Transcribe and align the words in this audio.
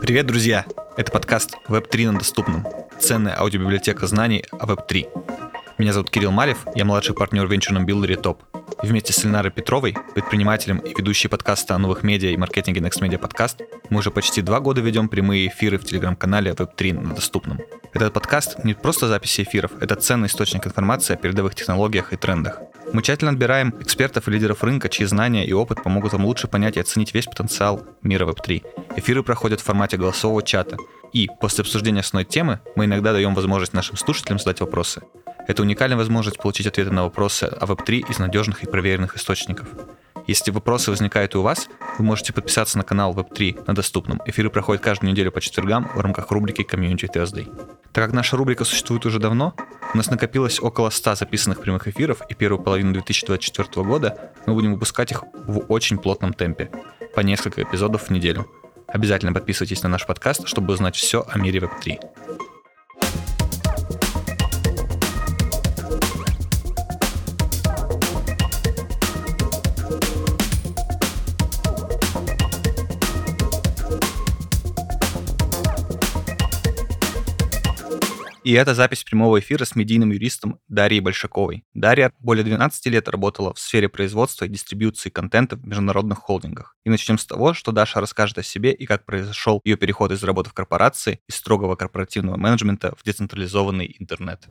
Привет, 0.00 0.26
друзья! 0.26 0.64
Это 0.96 1.12
подкаст 1.12 1.56
Web3 1.68 2.10
на 2.10 2.18
доступном. 2.18 2.66
Ценная 2.98 3.38
аудиобиблиотека 3.38 4.06
знаний 4.06 4.44
о 4.50 4.66
Web3. 4.66 5.06
Меня 5.78 5.92
зовут 5.92 6.10
Кирилл 6.10 6.32
Малев, 6.32 6.66
я 6.74 6.84
младший 6.84 7.14
партнер 7.14 7.46
в 7.46 7.52
венчурном 7.52 7.86
билдере 7.86 8.16
ТОП. 8.16 8.42
И 8.82 8.86
вместе 8.86 9.12
с 9.12 9.22
Ленарой 9.22 9.52
Петровой, 9.52 9.96
предпринимателем 10.14 10.78
и 10.78 10.90
ведущей 10.90 11.28
подкаста 11.28 11.74
о 11.74 11.78
новых 11.78 12.02
медиа 12.02 12.30
и 12.30 12.36
маркетинге 12.36 12.80
Next 12.80 13.00
Media 13.00 13.20
Podcast, 13.20 13.62
мы 13.90 14.00
уже 14.00 14.10
почти 14.10 14.42
два 14.42 14.58
года 14.60 14.80
ведем 14.80 15.08
прямые 15.08 15.46
эфиры 15.46 15.78
в 15.78 15.84
телеграм-канале 15.84 16.52
Web3 16.52 17.00
на 17.00 17.14
доступном. 17.14 17.60
Этот 17.92 18.12
подкаст 18.12 18.64
не 18.64 18.74
просто 18.74 19.06
записи 19.06 19.42
эфиров, 19.42 19.70
это 19.80 19.94
ценный 19.94 20.26
источник 20.26 20.66
информации 20.66 21.14
о 21.14 21.16
передовых 21.16 21.54
технологиях 21.54 22.12
и 22.12 22.16
трендах. 22.16 22.60
Мы 22.92 23.02
тщательно 23.02 23.32
отбираем 23.32 23.74
экспертов 23.80 24.28
и 24.28 24.30
лидеров 24.30 24.64
рынка, 24.64 24.88
чьи 24.88 25.04
знания 25.04 25.46
и 25.46 25.52
опыт 25.52 25.82
помогут 25.82 26.12
вам 26.12 26.24
лучше 26.24 26.48
понять 26.48 26.76
и 26.76 26.80
оценить 26.80 27.12
весь 27.12 27.26
потенциал 27.26 27.84
мира 28.02 28.26
Web3. 28.26 28.64
Эфиры 28.96 29.22
проходят 29.22 29.60
в 29.60 29.64
формате 29.64 29.96
голосового 29.96 30.42
чата. 30.42 30.76
И 31.12 31.28
после 31.40 31.62
обсуждения 31.62 32.00
основной 32.00 32.24
темы 32.24 32.60
мы 32.76 32.86
иногда 32.86 33.12
даем 33.12 33.34
возможность 33.34 33.72
нашим 33.72 33.96
слушателям 33.96 34.38
задать 34.38 34.60
вопросы. 34.60 35.02
Это 35.46 35.62
уникальная 35.62 35.96
возможность 35.96 36.38
получить 36.38 36.66
ответы 36.66 36.90
на 36.90 37.04
вопросы 37.04 37.44
о 37.44 37.66
Web3 37.66 38.10
из 38.10 38.18
надежных 38.18 38.62
и 38.64 38.66
проверенных 38.66 39.16
источников. 39.16 39.68
Если 40.28 40.50
вопросы 40.50 40.90
возникают 40.90 41.34
и 41.34 41.38
у 41.38 41.42
вас, 41.42 41.70
вы 41.96 42.04
можете 42.04 42.34
подписаться 42.34 42.76
на 42.76 42.84
канал 42.84 43.14
Web3 43.14 43.64
на 43.66 43.74
доступном. 43.74 44.20
Эфиры 44.26 44.50
проходят 44.50 44.82
каждую 44.82 45.10
неделю 45.10 45.32
по 45.32 45.40
четвергам 45.40 45.90
в 45.94 46.00
рамках 46.00 46.30
рубрики 46.30 46.60
Community 46.60 47.10
Thursday. 47.10 47.46
Так 47.94 48.04
как 48.04 48.12
наша 48.12 48.36
рубрика 48.36 48.64
существует 48.64 49.06
уже 49.06 49.20
давно, 49.20 49.54
у 49.94 49.96
нас 49.96 50.10
накопилось 50.10 50.60
около 50.60 50.90
100 50.90 51.14
записанных 51.14 51.62
прямых 51.62 51.88
эфиров, 51.88 52.20
и 52.28 52.34
первую 52.34 52.62
половину 52.62 52.92
2024 52.92 53.86
года 53.86 54.32
мы 54.44 54.52
будем 54.52 54.74
выпускать 54.74 55.12
их 55.12 55.24
в 55.46 55.60
очень 55.68 55.96
плотном 55.96 56.34
темпе, 56.34 56.70
по 57.14 57.20
несколько 57.20 57.62
эпизодов 57.62 58.08
в 58.08 58.10
неделю. 58.10 58.46
Обязательно 58.86 59.32
подписывайтесь 59.32 59.82
на 59.82 59.88
наш 59.88 60.06
подкаст, 60.06 60.46
чтобы 60.46 60.74
узнать 60.74 60.94
все 60.94 61.24
о 61.26 61.38
мире 61.38 61.60
Web3. 61.60 62.57
И 78.48 78.52
это 78.52 78.74
запись 78.74 79.04
прямого 79.04 79.40
эфира 79.40 79.66
с 79.66 79.76
медийным 79.76 80.10
юристом 80.10 80.58
Дарьей 80.68 81.00
Большаковой. 81.00 81.64
Дарья 81.74 82.14
более 82.18 82.44
12 82.44 82.86
лет 82.86 83.06
работала 83.06 83.52
в 83.52 83.58
сфере 83.58 83.90
производства 83.90 84.46
и 84.46 84.48
дистрибьюции 84.48 85.10
контента 85.10 85.56
в 85.56 85.66
международных 85.66 86.16
холдингах. 86.16 86.74
И 86.86 86.88
начнем 86.88 87.18
с 87.18 87.26
того, 87.26 87.52
что 87.52 87.72
Даша 87.72 88.00
расскажет 88.00 88.38
о 88.38 88.42
себе 88.42 88.72
и 88.72 88.86
как 88.86 89.04
произошел 89.04 89.60
ее 89.66 89.76
переход 89.76 90.12
из 90.12 90.24
работы 90.24 90.48
в 90.48 90.54
корпорации, 90.54 91.20
из 91.28 91.34
строгого 91.34 91.76
корпоративного 91.76 92.38
менеджмента 92.38 92.94
в 92.96 93.04
децентрализованный 93.04 93.94
интернет. 93.98 94.48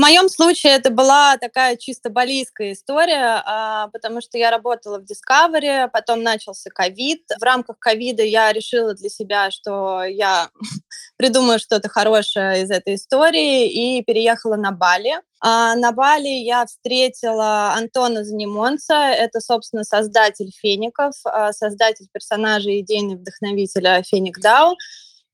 Моем 0.00 0.28
случае 0.28 0.72
это 0.72 0.90
была 0.90 1.36
такая 1.36 1.76
чисто 1.76 2.10
балийская 2.10 2.72
история, 2.72 3.42
а, 3.44 3.88
потому 3.88 4.20
что 4.20 4.38
я 4.38 4.50
работала 4.50 4.98
в 4.98 5.04
Discovery, 5.04 5.88
потом 5.92 6.22
начался 6.22 6.70
ковид. 6.70 7.22
В 7.38 7.42
рамках 7.42 7.78
ковида 7.78 8.22
я 8.22 8.52
решила 8.52 8.94
для 8.94 9.08
себя, 9.08 9.50
что 9.50 10.02
я 10.02 10.50
придумаю 11.16 11.58
что-то 11.58 11.88
хорошее 11.88 12.62
из 12.62 12.70
этой 12.70 12.94
истории 12.96 13.98
и 13.98 14.02
переехала 14.02 14.56
на 14.56 14.72
Бали. 14.72 15.20
А 15.42 15.74
на 15.74 15.92
Бали 15.92 16.28
я 16.28 16.66
встретила 16.66 17.72
Антона 17.72 18.24
Занимонца, 18.24 18.94
это, 18.94 19.40
собственно, 19.40 19.84
создатель 19.84 20.50
феников, 20.60 21.14
а, 21.24 21.52
создатель 21.52 22.08
персонажа 22.12 22.70
и 22.70 22.80
идейный 22.80 23.16
вдохновителя 23.16 24.02
Феник 24.02 24.38
Дау. 24.40 24.76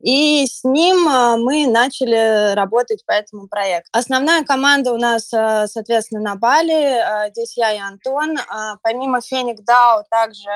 И 0.02 0.46
с 0.46 0.62
ним 0.64 1.08
а, 1.08 1.36
мы 1.36 1.66
начали 1.66 2.54
работать 2.54 3.04
по 3.06 3.12
этому 3.12 3.48
проекту. 3.48 3.88
Основная 3.92 4.44
команда 4.44 4.92
у 4.92 4.98
нас, 4.98 5.32
а, 5.32 5.66
соответственно, 5.66 6.20
на 6.20 6.36
Бали. 6.36 6.98
А, 6.98 7.30
здесь 7.30 7.56
я 7.56 7.72
и 7.72 7.78
Антон. 7.78 8.36
Помимо 8.82 9.20
Феник 9.20 9.64
Дау 9.64 10.04
также 10.10 10.50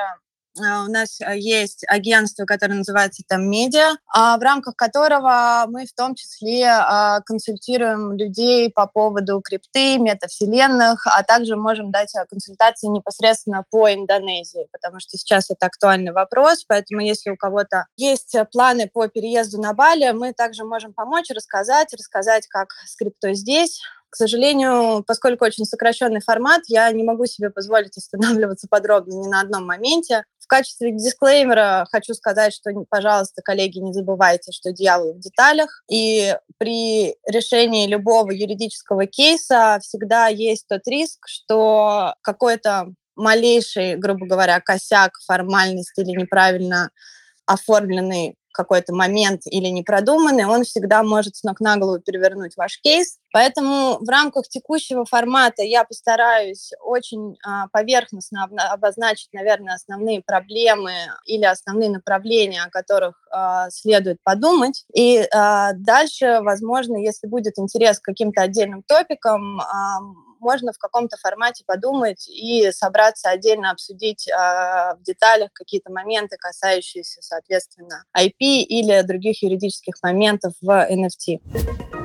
у 0.57 0.91
нас 0.91 1.19
а, 1.21 1.35
есть 1.35 1.83
агентство, 1.87 2.45
которое 2.45 2.75
называется 2.75 3.23
там 3.27 3.49
«Медиа», 3.49 3.95
в 4.13 4.39
рамках 4.41 4.75
которого 4.75 5.65
мы 5.67 5.85
в 5.85 5.93
том 5.93 6.15
числе 6.15 6.67
а, 6.67 7.21
консультируем 7.21 8.13
людей 8.13 8.69
по 8.69 8.87
поводу 8.87 9.39
крипты, 9.41 9.97
метавселенных, 9.97 11.07
а 11.07 11.23
также 11.23 11.55
можем 11.55 11.91
дать 11.91 12.13
консультации 12.29 12.87
непосредственно 12.87 13.63
по 13.69 13.93
Индонезии, 13.93 14.67
потому 14.71 14.99
что 14.99 15.17
сейчас 15.17 15.49
это 15.49 15.67
актуальный 15.67 16.11
вопрос, 16.11 16.65
поэтому 16.67 17.01
если 17.01 17.29
у 17.29 17.37
кого-то 17.37 17.85
есть 17.95 18.35
планы 18.51 18.89
по 18.91 19.07
переезду 19.07 19.61
на 19.61 19.73
Бали, 19.73 20.11
мы 20.11 20.33
также 20.33 20.65
можем 20.65 20.93
помочь, 20.93 21.29
рассказать, 21.29 21.93
рассказать, 21.93 22.47
как 22.47 22.69
с 22.85 22.95
криптой 22.95 23.35
здесь, 23.35 23.81
к 24.11 24.17
сожалению, 24.17 25.03
поскольку 25.07 25.45
очень 25.45 25.63
сокращенный 25.63 26.19
формат, 26.19 26.63
я 26.67 26.91
не 26.91 27.01
могу 27.01 27.25
себе 27.27 27.49
позволить 27.49 27.97
останавливаться 27.97 28.67
подробно 28.69 29.13
ни 29.13 29.27
на 29.29 29.39
одном 29.39 29.65
моменте. 29.65 30.25
Качестве 30.51 30.91
дисклеймера 30.91 31.87
хочу 31.93 32.13
сказать, 32.13 32.53
что, 32.53 32.71
пожалуйста, 32.89 33.41
коллеги, 33.41 33.79
не 33.79 33.93
забывайте, 33.93 34.51
что 34.51 34.73
дьявол 34.73 35.13
в 35.13 35.19
деталях. 35.19 35.81
И 35.89 36.35
при 36.57 37.15
решении 37.25 37.87
любого 37.87 38.31
юридического 38.31 39.05
кейса 39.05 39.79
всегда 39.81 40.27
есть 40.27 40.67
тот 40.67 40.81
риск, 40.87 41.25
что 41.25 42.15
какой-то 42.21 42.87
малейший, 43.15 43.95
грубо 43.95 44.25
говоря, 44.25 44.59
косяк, 44.59 45.13
формальность 45.25 45.97
или 45.97 46.19
неправильно 46.19 46.89
оформленный 47.45 48.35
какой-то 48.51 48.93
момент 48.93 49.41
или 49.45 49.67
непродуманный, 49.67 50.45
он 50.45 50.63
всегда 50.63 51.03
может 51.03 51.35
с 51.35 51.43
ног 51.43 51.59
на 51.59 51.77
голову 51.77 51.99
перевернуть 51.99 52.55
ваш 52.57 52.79
кейс. 52.81 53.17
Поэтому 53.33 53.97
в 54.01 54.09
рамках 54.09 54.47
текущего 54.49 55.05
формата 55.05 55.63
я 55.63 55.85
постараюсь 55.85 56.71
очень 56.83 57.37
а, 57.45 57.67
поверхностно 57.69 58.49
обозначить, 58.71 59.29
наверное, 59.31 59.75
основные 59.75 60.21
проблемы 60.21 60.91
или 61.25 61.45
основные 61.45 61.89
направления, 61.89 62.63
о 62.63 62.69
которых 62.69 63.15
а, 63.31 63.69
следует 63.69 64.17
подумать. 64.23 64.85
И 64.93 65.25
а, 65.33 65.71
дальше, 65.73 66.39
возможно, 66.41 66.97
если 66.97 67.27
будет 67.27 67.57
интерес 67.57 67.99
к 67.99 68.05
каким-то 68.05 68.41
отдельным 68.41 68.83
топикам, 68.83 69.61
можно 70.41 70.73
в 70.73 70.77
каком-то 70.77 71.17
формате 71.17 71.63
подумать 71.65 72.27
и 72.27 72.71
собраться 72.71 73.29
отдельно 73.29 73.71
обсудить 73.71 74.27
э, 74.27 74.33
в 74.33 74.99
деталях 75.03 75.51
какие-то 75.53 75.91
моменты, 75.91 76.37
касающиеся, 76.37 77.21
соответственно, 77.21 78.03
IP 78.17 78.39
или 78.39 79.01
других 79.03 79.41
юридических 79.43 79.95
моментов 80.03 80.53
в 80.61 80.69
NFT. 80.69 82.00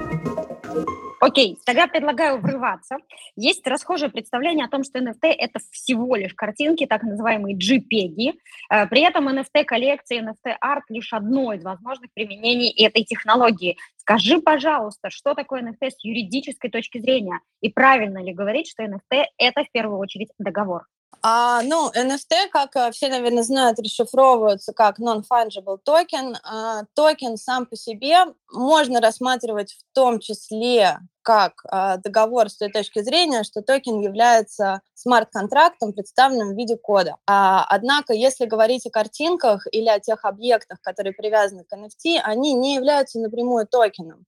Окей, 1.21 1.59
тогда 1.65 1.87
предлагаю 1.87 2.39
врываться. 2.39 2.97
Есть 3.37 3.67
расхожее 3.67 4.11
представление 4.11 4.67
о 4.67 4.69
том, 4.69 4.85
что 4.85 4.99
NFT— 4.99 5.29
это 5.39 5.61
всего 5.71 6.15
лишь 6.15 6.35
картинки, 6.35 6.85
так 6.87 7.03
называемые 7.03 7.57
JPEG. 7.57 8.35
Э, 8.71 8.87
при 8.87 9.03
этом 9.03 9.29
NFT-коллекция, 9.29 10.23
NFT-арт— 10.23 10.85
лишь 10.91 11.13
одно 11.13 11.55
из 11.55 11.65
возможных 11.65 12.13
применений 12.13 12.71
этой 12.71 13.05
технологии. 13.05 13.79
Скажи, 13.97 14.41
пожалуйста, 14.41 15.11
что 15.11 15.35
такое 15.35 15.63
NFT 15.63 15.91
с 15.91 16.05
юридической 16.05 16.71
точки 16.71 16.99
зрения? 16.99 17.41
И 17.61 17.71
правильно 17.71 18.23
ли 18.23 18.35
говорить, 18.35 18.69
что 18.69 18.85
NFT— 18.85 19.25
это 19.39 19.65
в 19.65 19.71
первую 19.71 19.99
очередь 19.99 20.29
договор? 20.39 20.85
А, 21.23 21.63
ну, 21.63 21.91
NFT, 21.91 22.49
как 22.53 22.77
э, 22.77 22.91
все, 22.93 23.09
наверное, 23.09 23.43
знают, 23.43 23.81
расшифровывается 23.81 24.73
как 24.73 25.01
non-fungible 25.01 25.79
token. 25.85 26.37
А, 26.45 26.85
токен 26.95 27.37
сам 27.37 27.67
по 27.67 27.75
себе 27.77 28.27
можно 28.53 29.01
рассматривать 29.01 29.73
в 29.73 29.95
том 29.95 30.21
числе 30.21 31.01
как 31.27 31.55
а, 31.65 31.97
договор 31.97 32.49
с 32.49 32.57
той 32.57 32.71
точки 32.71 33.03
зрения, 33.03 33.43
что 33.43 33.61
токен 33.61 33.99
является 33.99 34.81
смарт-контрактом, 34.95 35.93
представленным 35.93 36.55
в 36.55 36.57
виде 36.57 36.77
кода. 36.77 37.17
А, 37.27 37.67
однако, 37.69 38.13
если 38.15 38.47
говорить 38.47 38.87
о 38.87 38.91
картинках 38.91 39.67
или 39.73 39.89
о 39.89 39.99
тех 39.99 40.25
объектах, 40.25 40.81
которые 40.83 41.13
привязаны 41.13 41.65
к 41.65 41.73
NFT, 41.73 42.21
они 42.23 42.55
не 42.55 42.77
являются 42.77 43.19
напрямую 43.19 43.67
токеном. 43.67 44.25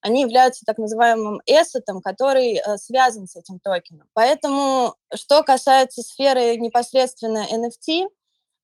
Они 0.00 0.22
являются 0.22 0.64
так 0.66 0.78
называемым 0.78 1.40
эссетом, 1.46 2.02
который 2.02 2.56
а, 2.56 2.78
связан 2.78 3.28
с 3.28 3.36
этим 3.36 3.60
токеном. 3.60 4.08
Поэтому, 4.12 4.96
что 5.14 5.44
касается 5.44 6.02
сферы 6.02 6.56
непосредственно 6.56 7.46
NFT, 7.48 8.08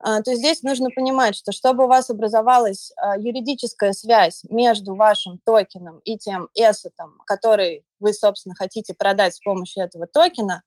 то 0.02 0.34
здесь 0.34 0.62
нужно 0.62 0.90
понимать, 0.94 1.34
что 1.34 1.52
чтобы 1.52 1.84
у 1.84 1.88
вас 1.88 2.10
образовалась 2.10 2.92
а, 2.96 3.18
юридическая 3.18 3.92
связь 3.92 4.42
между 4.48 4.94
вашим 4.94 5.38
токеном 5.44 6.00
и 6.04 6.18
тем 6.18 6.48
эссетом, 6.54 7.18
который 7.26 7.84
вы, 7.98 8.12
собственно, 8.12 8.54
хотите 8.54 8.94
продать 8.94 9.34
с 9.34 9.40
помощью 9.40 9.82
этого 9.84 10.06
токена, 10.06 10.62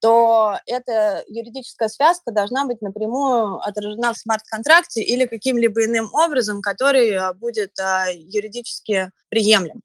то 0.00 0.58
эта 0.66 1.24
юридическая 1.26 1.88
связка 1.88 2.32
должна 2.32 2.66
быть 2.66 2.82
напрямую 2.82 3.56
отражена 3.66 4.12
в 4.12 4.18
смарт-контракте 4.18 5.02
или 5.02 5.24
каким-либо 5.24 5.86
иным 5.86 6.12
образом, 6.12 6.60
который 6.60 7.16
а, 7.16 7.32
будет 7.32 7.72
юридически 8.12 9.10
приемлем, 9.30 9.80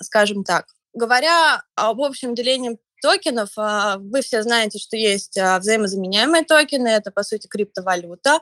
скажем 0.00 0.44
так. 0.44 0.66
Говоря 0.94 1.62
об 1.74 2.00
общем 2.00 2.34
делении 2.34 2.78
токенов. 3.00 3.50
А, 3.56 3.98
вы 3.98 4.22
все 4.22 4.42
знаете, 4.42 4.78
что 4.78 4.96
есть 4.96 5.36
а, 5.38 5.58
взаимозаменяемые 5.58 6.44
токены, 6.44 6.88
это, 6.88 7.10
по 7.10 7.22
сути, 7.22 7.46
криптовалюта. 7.46 8.40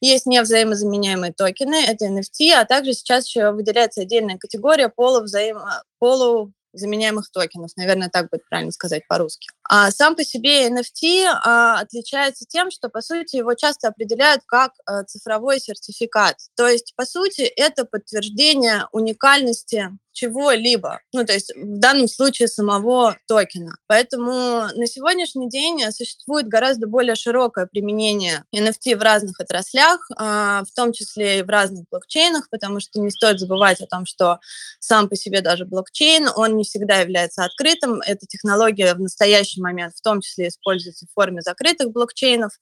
Есть 0.00 0.26
невзаимозаменяемые 0.26 1.32
токены, 1.32 1.84
это 1.86 2.06
NFT, 2.06 2.52
а 2.52 2.64
также 2.64 2.92
сейчас 2.92 3.26
еще 3.26 3.52
выделяется 3.52 4.02
отдельная 4.02 4.38
категория 4.38 4.88
полувзаим... 4.88 5.58
полу 5.98 6.52
заменяемых 6.74 7.30
токенов, 7.30 7.70
наверное, 7.76 8.10
так 8.10 8.28
будет 8.30 8.46
правильно 8.48 8.72
сказать 8.72 9.06
по-русски. 9.08 9.48
А 9.68 9.90
сам 9.90 10.16
по 10.16 10.24
себе 10.24 10.68
NFT 10.68 11.26
а, 11.26 11.80
отличается 11.80 12.44
тем, 12.46 12.70
что, 12.70 12.88
по 12.88 13.00
сути, 13.00 13.36
его 13.36 13.54
часто 13.54 13.88
определяют 13.88 14.42
как 14.46 14.72
а, 14.84 15.04
цифровой 15.04 15.60
сертификат. 15.60 16.36
То 16.56 16.68
есть, 16.68 16.94
по 16.96 17.04
сути, 17.04 17.42
это 17.42 17.84
подтверждение 17.84 18.86
уникальности 18.92 19.90
чего-либо, 20.14 21.00
ну, 21.12 21.26
то 21.26 21.32
есть 21.32 21.52
в 21.54 21.78
данном 21.78 22.08
случае 22.08 22.48
самого 22.48 23.18
токена. 23.26 23.76
Поэтому 23.86 24.68
на 24.74 24.86
сегодняшний 24.86 25.48
день 25.48 25.80
существует 25.92 26.48
гораздо 26.48 26.86
более 26.86 27.16
широкое 27.16 27.66
применение 27.66 28.44
NFT 28.54 28.96
в 28.96 29.02
разных 29.02 29.40
отраслях, 29.40 30.08
а, 30.16 30.64
в 30.64 30.72
том 30.74 30.92
числе 30.92 31.40
и 31.40 31.42
в 31.42 31.48
разных 31.48 31.84
блокчейнах, 31.90 32.48
потому 32.48 32.80
что 32.80 33.00
не 33.00 33.10
стоит 33.10 33.40
забывать 33.40 33.80
о 33.80 33.86
том, 33.86 34.06
что 34.06 34.38
сам 34.78 35.08
по 35.08 35.16
себе 35.16 35.40
даже 35.40 35.66
блокчейн, 35.66 36.28
он 36.34 36.56
не 36.56 36.64
всегда 36.64 37.00
является 37.00 37.44
открытым. 37.44 38.00
Эта 38.00 38.26
технология 38.26 38.94
в 38.94 39.00
настоящий 39.00 39.60
момент 39.60 39.94
в 39.96 40.00
том 40.00 40.20
числе 40.20 40.48
используется 40.48 41.06
в 41.06 41.12
форме 41.12 41.42
закрытых 41.42 41.90
блокчейнов, 41.90 42.52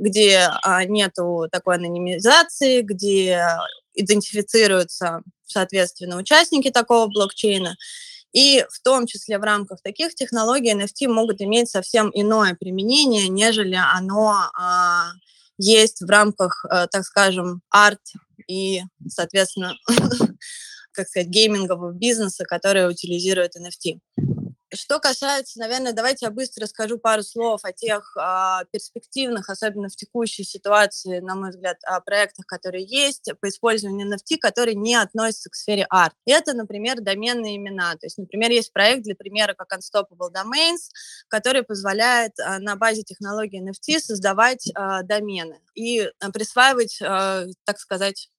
где 0.00 0.48
а, 0.62 0.84
нету 0.84 1.46
такой 1.52 1.76
анонимизации, 1.76 2.80
где 2.82 3.44
идентифицируются, 3.94 5.22
соответственно, 5.46 6.16
участники 6.16 6.70
такого 6.70 7.06
блокчейна. 7.06 7.76
И 8.32 8.64
в 8.70 8.80
том 8.82 9.06
числе 9.06 9.38
в 9.38 9.42
рамках 9.42 9.82
таких 9.82 10.14
технологий 10.14 10.72
NFT 10.72 11.08
могут 11.08 11.40
иметь 11.40 11.68
совсем 11.68 12.10
иное 12.14 12.56
применение, 12.58 13.28
нежели 13.28 13.74
оно 13.74 14.50
а, 14.58 15.10
есть 15.58 16.00
в 16.00 16.08
рамках, 16.08 16.64
а, 16.68 16.86
так 16.86 17.04
скажем, 17.04 17.60
арт 17.70 18.00
и, 18.46 18.82
соответственно, 19.08 19.74
как 20.92 21.08
сказать, 21.08 21.28
геймингового 21.28 21.92
бизнеса, 21.92 22.44
который 22.44 22.88
утилизирует 22.88 23.56
NFT. 23.56 23.98
Что 24.72 25.00
касается, 25.00 25.58
наверное, 25.58 25.92
давайте 25.92 26.26
я 26.26 26.30
быстро 26.30 26.66
скажу 26.66 26.96
пару 26.96 27.24
слов 27.24 27.64
о 27.64 27.72
тех 27.72 28.16
а, 28.16 28.64
перспективных, 28.70 29.48
особенно 29.48 29.88
в 29.88 29.96
текущей 29.96 30.44
ситуации, 30.44 31.18
на 31.18 31.34
мой 31.34 31.50
взгляд, 31.50 31.78
о 31.82 32.00
проектах, 32.00 32.46
которые 32.46 32.84
есть 32.84 33.32
по 33.40 33.48
использованию 33.48 34.08
NFT, 34.08 34.38
которые 34.40 34.76
не 34.76 34.94
относятся 34.94 35.50
к 35.50 35.56
сфере 35.56 35.86
арт. 35.90 36.14
Это, 36.24 36.52
например, 36.52 37.00
доменные 37.00 37.56
имена. 37.56 37.94
То 37.94 38.06
есть, 38.06 38.18
например, 38.18 38.52
есть 38.52 38.72
проект 38.72 39.02
для 39.02 39.16
примера 39.16 39.54
как 39.54 39.76
Unstoppable 39.76 40.30
Domains, 40.32 40.90
который 41.26 41.64
позволяет 41.64 42.38
а, 42.38 42.60
на 42.60 42.76
базе 42.76 43.02
технологии 43.02 43.68
NFT 43.68 43.98
создавать 43.98 44.70
а, 44.76 45.02
домены 45.02 45.60
и 45.74 46.08
присваивать, 46.32 47.00
а, 47.02 47.44
так 47.64 47.80
сказать, 47.80 48.30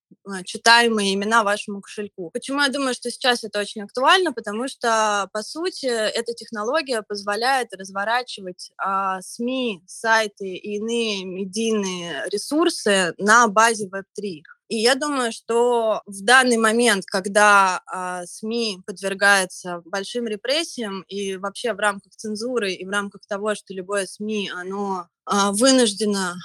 читаемые 0.45 1.13
имена 1.13 1.43
вашему 1.43 1.81
кошельку. 1.81 2.29
Почему 2.31 2.61
я 2.61 2.69
думаю, 2.69 2.93
что 2.93 3.09
сейчас 3.09 3.43
это 3.43 3.59
очень 3.59 3.83
актуально? 3.83 4.33
Потому 4.33 4.67
что, 4.67 5.29
по 5.33 5.41
сути, 5.41 5.85
эта 5.85 6.33
технология 6.33 7.01
позволяет 7.01 7.73
разворачивать 7.73 8.71
а, 8.77 9.21
СМИ, 9.21 9.83
сайты 9.85 10.55
и 10.55 10.77
иные 10.77 11.25
медийные 11.25 12.25
ресурсы 12.31 13.13
на 13.17 13.47
базе 13.47 13.87
Web3. 13.87 14.41
И 14.71 14.77
я 14.77 14.95
думаю, 14.95 15.33
что 15.33 16.01
в 16.06 16.23
данный 16.23 16.56
момент, 16.56 17.03
когда 17.06 17.81
а, 17.88 18.25
СМИ 18.25 18.79
подвергаются 18.85 19.81
большим 19.83 20.27
репрессиям 20.27 21.01
и 21.09 21.35
вообще 21.35 21.73
в 21.73 21.79
рамках 21.79 22.15
цензуры 22.15 22.71
и 22.71 22.85
в 22.85 22.89
рамках 22.89 23.19
того, 23.27 23.53
что 23.53 23.73
любое 23.73 24.06
СМИ, 24.06 24.50
оно 24.56 25.07
а, 25.25 25.51
вынуждено 25.51 26.35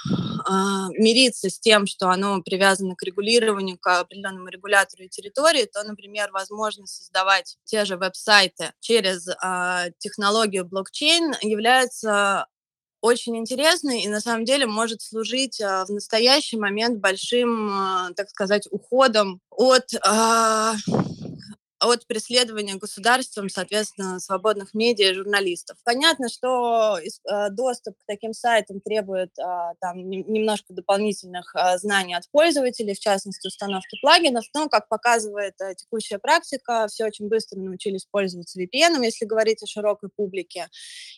а, 0.45 0.89
мириться 0.89 1.49
с 1.49 1.57
тем, 1.57 1.87
что 1.87 2.09
оно 2.09 2.41
привязано 2.41 2.95
к 2.95 3.03
регулированию, 3.03 3.77
к 3.79 4.01
определенному 4.01 4.49
регулятору 4.49 5.05
и 5.05 5.09
территории, 5.09 5.63
то, 5.63 5.83
например, 5.83 6.29
возможность 6.33 6.97
создавать 6.97 7.57
те 7.63 7.85
же 7.85 7.95
веб-сайты 7.95 8.73
через 8.81 9.29
а, 9.41 9.85
технологию 9.99 10.65
блокчейн 10.65 11.33
является 11.43 12.47
очень 13.01 13.37
интересной 13.37 14.01
и 14.01 14.07
на 14.07 14.19
самом 14.19 14.45
деле 14.45 14.65
может 14.65 15.01
служить 15.01 15.59
в 15.59 15.87
настоящий 15.89 16.57
момент 16.57 16.99
большим, 16.99 18.13
так 18.15 18.29
сказать, 18.29 18.67
уходом 18.71 19.41
от 19.49 19.91
от 21.79 22.07
преследования 22.07 22.75
государством, 22.75 23.49
соответственно, 23.49 24.19
свободных 24.19 24.73
медиа 24.73 25.11
и 25.11 25.13
журналистов. 25.13 25.77
Понятно, 25.83 26.27
что 26.29 26.97
э, 26.97 27.49
доступ 27.51 27.95
к 27.95 28.05
таким 28.07 28.33
сайтам 28.33 28.81
требует 28.81 29.37
а, 29.39 29.73
там 29.79 29.97
немножко 30.09 30.73
дополнительных 30.73 31.55
а, 31.55 31.77
знаний 31.77 32.15
от 32.15 32.29
пользователей, 32.31 32.95
в 32.95 32.99
частности, 32.99 33.47
установки 33.47 33.97
плагинов, 34.01 34.45
но, 34.55 34.69
как 34.69 34.87
показывает 34.87 35.53
э, 35.61 35.75
текущая 35.75 36.17
практика, 36.17 36.87
все 36.89 37.05
очень 37.05 37.27
быстро 37.27 37.59
научились 37.59 38.07
пользоваться 38.09 38.59
VPN, 38.59 39.03
если 39.03 39.25
говорить 39.25 39.61
о 39.61 39.67
широкой 39.67 40.09
публике. 40.15 40.67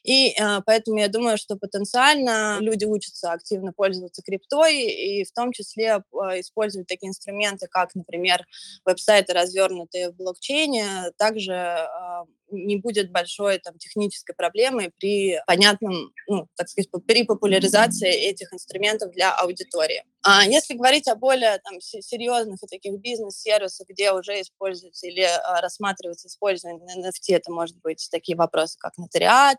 И 0.03 0.29
э, 0.29 0.61
поэтому 0.65 0.99
я 0.99 1.07
думаю, 1.07 1.37
что 1.37 1.55
потенциально 1.55 2.57
люди 2.59 2.83
учатся 2.83 3.31
активно 3.31 3.71
пользоваться 3.71 4.21
криптой 4.21 4.81
и 4.81 5.23
в 5.23 5.31
том 5.31 5.53
числе 5.53 6.03
использовать 6.37 6.87
такие 6.87 7.09
инструменты, 7.09 7.67
как, 7.67 7.95
например, 7.95 8.45
веб-сайты, 8.85 9.33
развернутые 9.33 10.09
в 10.09 10.15
блокчейн, 10.15 10.48
обучения 10.49 11.11
также 11.17 11.53
а, 11.53 12.25
не 12.51 12.77
будет 12.77 13.11
большой 13.11 13.59
там, 13.59 13.77
технической 13.77 14.35
проблемы 14.35 14.91
при 14.97 15.39
понятном, 15.45 16.11
ну, 16.27 16.47
так 16.55 16.67
сказать, 16.67 16.89
при 17.05 17.23
популяризации 17.23 18.09
этих 18.09 18.51
инструментов 18.53 19.11
для 19.11 19.33
аудитории. 19.35 20.03
А 20.23 20.43
если 20.43 20.73
говорить 20.73 21.07
о 21.07 21.15
более 21.15 21.59
там, 21.59 21.79
серьезных 21.79 22.61
и 22.63 22.67
таких 22.67 22.99
бизнес-сервисах, 22.99 23.87
где 23.87 24.11
уже 24.11 24.41
используется 24.41 25.07
или 25.07 25.21
а, 25.21 25.61
рассматривается 25.61 26.27
использование 26.27 26.81
NFT, 26.97 27.35
это 27.35 27.51
может 27.51 27.77
быть 27.81 28.07
такие 28.11 28.35
вопросы, 28.35 28.77
как 28.79 28.97
нотариат, 28.97 29.57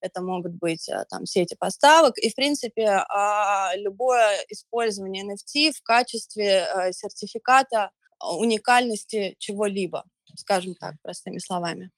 это 0.00 0.20
могут 0.20 0.54
быть 0.54 0.88
а, 0.88 1.04
там, 1.04 1.26
сети 1.26 1.54
поставок. 1.58 2.18
И, 2.18 2.30
в 2.30 2.34
принципе, 2.34 3.04
а, 3.08 3.70
любое 3.76 4.38
использование 4.48 5.24
NFT 5.24 5.72
в 5.72 5.82
качестве 5.82 6.64
а, 6.64 6.92
сертификата 6.92 7.90
уникальности 8.26 9.36
чего-либо 9.38 10.04
скажем 10.36 10.74
так, 10.74 10.94
простыми 11.02 11.38
словами. 11.38 11.90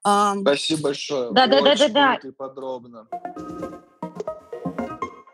Спасибо 0.00 0.82
большое. 0.82 1.32
Да, 1.32 1.46
да, 1.46 1.60
да, 1.62 1.76
да, 1.76 1.88
да. 1.88 2.14
И 2.16 2.30
подробно. 2.30 3.06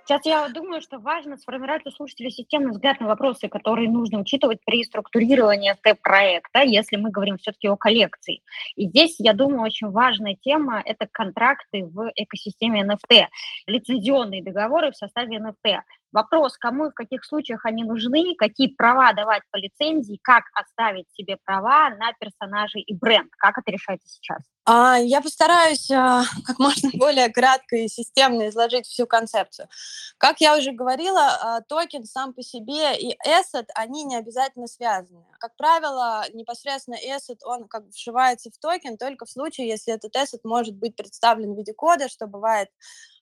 Сейчас 0.04 0.24
я 0.24 0.48
думаю, 0.48 0.80
что 0.82 1.00
важно 1.00 1.36
сформировать 1.36 1.84
у 1.84 1.90
слушателей 1.90 2.30
системный 2.30 2.70
взгляд 2.70 3.00
на 3.00 3.08
вопросы, 3.08 3.48
которые 3.48 3.90
нужно 3.90 4.20
учитывать 4.20 4.60
при 4.64 4.84
структурировании 4.84 5.72
СТ-проекта, 5.72 6.62
если 6.62 6.94
мы 6.94 7.10
говорим 7.10 7.38
все-таки 7.38 7.66
о 7.66 7.76
коллекции. 7.76 8.40
И 8.76 8.86
здесь, 8.86 9.16
я 9.18 9.32
думаю, 9.32 9.62
очень 9.62 9.90
важная 9.90 10.36
тема– 10.40 10.80
это 10.84 11.08
контракты 11.10 11.86
в 11.86 12.12
экосистеме 12.14 12.86
NFT, 12.86 13.26
лицензионные 13.66 14.44
договоры 14.44 14.92
в 14.92 14.96
составе 14.96 15.38
NFT. 15.38 15.80
Вопрос, 16.16 16.56
кому 16.56 16.86
и 16.86 16.90
в 16.90 16.94
каких 16.94 17.26
случаях 17.26 17.66
они 17.66 17.84
нужны, 17.84 18.34
какие 18.38 18.68
права 18.68 19.12
давать 19.12 19.42
по 19.50 19.58
лицензии, 19.58 20.18
как 20.22 20.44
оставить 20.54 21.04
себе 21.12 21.36
права 21.44 21.90
на 21.90 22.14
персонажей 22.18 22.80
и 22.80 22.94
бренд. 22.94 23.30
Как 23.36 23.58
это 23.58 23.70
решается 23.70 24.08
сейчас? 24.08 24.38
А, 24.64 24.96
я 24.96 25.20
постараюсь 25.20 25.90
а, 25.90 26.22
как 26.46 26.58
можно 26.58 26.88
более 26.94 27.28
кратко 27.28 27.76
и 27.76 27.88
системно 27.88 28.48
изложить 28.48 28.86
всю 28.86 29.06
концепцию. 29.06 29.68
Как 30.16 30.40
я 30.40 30.56
уже 30.56 30.72
говорила, 30.72 31.20
а, 31.20 31.60
токен 31.60 32.06
сам 32.06 32.32
по 32.32 32.42
себе 32.42 32.98
и 32.98 33.14
asset, 33.28 33.66
они 33.74 34.04
не 34.04 34.16
обязательно 34.16 34.68
связаны. 34.68 35.22
Как 35.38 35.54
правило, 35.56 36.24
непосредственно 36.32 36.96
asset, 36.96 37.40
он 37.44 37.68
как 37.68 37.84
бы 37.84 37.92
вшивается 37.92 38.50
в 38.50 38.56
токен 38.56 38.96
только 38.96 39.26
в 39.26 39.30
случае, 39.30 39.68
если 39.68 39.92
этот 39.92 40.16
asset 40.16 40.40
может 40.44 40.76
быть 40.76 40.96
представлен 40.96 41.52
в 41.52 41.58
виде 41.58 41.74
кода, 41.74 42.08
что 42.08 42.26
бывает 42.26 42.70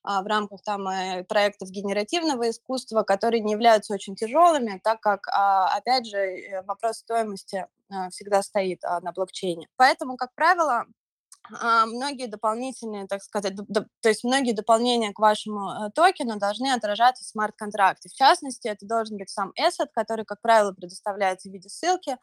в 0.04 0.26
рамках 0.26 0.62
там 0.62 0.86
э, 0.88 1.24
проектов 1.24 1.70
генеративного 1.70 2.50
искусства, 2.50 3.02
которые 3.02 3.40
не 3.40 3.52
являются 3.52 3.94
очень 3.94 4.14
тяжелыми, 4.14 4.80
так 4.84 5.00
как, 5.00 5.26
а, 5.28 5.74
опять 5.74 6.06
же, 6.06 6.18
э, 6.18 6.62
вопрос 6.62 6.98
стоимости 6.98 7.66
а, 7.90 8.10
всегда 8.10 8.42
стоит 8.42 8.82
на 8.82 9.12
блокчейне. 9.12 9.68
Поэтому, 9.76 10.16
как 10.16 10.34
правило, 10.34 10.84
многие 11.50 12.26
дополнительные, 12.26 13.06
так 13.06 13.22
сказать, 13.22 13.54
то 13.56 14.08
есть 14.08 14.24
многие 14.24 14.52
дополнения 14.52 15.12
к 15.12 15.18
вашему 15.18 15.72
э, 15.72 15.90
токену 15.94 16.38
должны 16.38 16.72
отражаться 16.72 17.22
в 17.22 17.26
смарт-контракте. 17.26 18.08
В 18.08 18.14
частности, 18.14 18.68
это 18.68 18.86
должен 18.86 19.18
быть 19.18 19.28
сам 19.28 19.52
asset, 19.60 19.88
который, 19.92 20.24
как 20.24 20.40
правило, 20.40 20.72
предоставляется 20.72 21.50
в 21.50 21.52
виде 21.52 21.68
ссылки, 21.68 22.16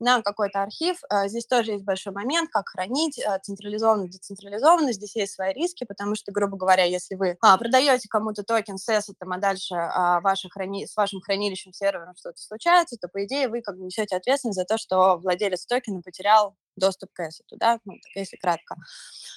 на 0.00 0.22
какой-то 0.22 0.62
архив. 0.62 0.98
А, 1.08 1.28
здесь 1.28 1.46
тоже 1.46 1.72
есть 1.72 1.84
большой 1.84 2.12
момент, 2.12 2.50
как 2.50 2.68
хранить 2.68 3.20
а, 3.20 3.38
централизованно, 3.38 4.08
децентрализованно. 4.08 4.92
Здесь 4.92 5.16
есть 5.16 5.34
свои 5.34 5.52
риски, 5.52 5.84
потому 5.84 6.14
что, 6.14 6.32
грубо 6.32 6.56
говоря, 6.56 6.84
если 6.84 7.14
вы 7.14 7.36
а, 7.40 7.56
продаете 7.58 8.08
кому-то 8.08 8.42
токен 8.42 8.78
с 8.78 8.88
эссетом, 8.88 9.32
а 9.32 9.38
дальше 9.38 9.74
ваше 10.22 10.48
храни... 10.50 10.86
с 10.86 10.96
вашим 10.96 11.20
хранилищем 11.20 11.72
сервером 11.72 12.14
что-то 12.16 12.40
случается, 12.40 12.96
то, 12.96 13.08
по 13.08 13.24
идее, 13.24 13.48
вы 13.48 13.62
как 13.62 13.76
бы 13.76 13.84
несете 13.84 14.16
ответственность 14.16 14.58
за 14.58 14.64
то, 14.64 14.78
что 14.78 15.18
владелец 15.18 15.66
токена 15.66 16.02
потерял 16.02 16.56
доступ 16.78 17.10
к 17.12 17.20
эссету, 17.20 17.56
да, 17.56 17.78
ну, 17.84 17.94
так, 17.94 18.16
если 18.16 18.36
кратко. 18.36 18.76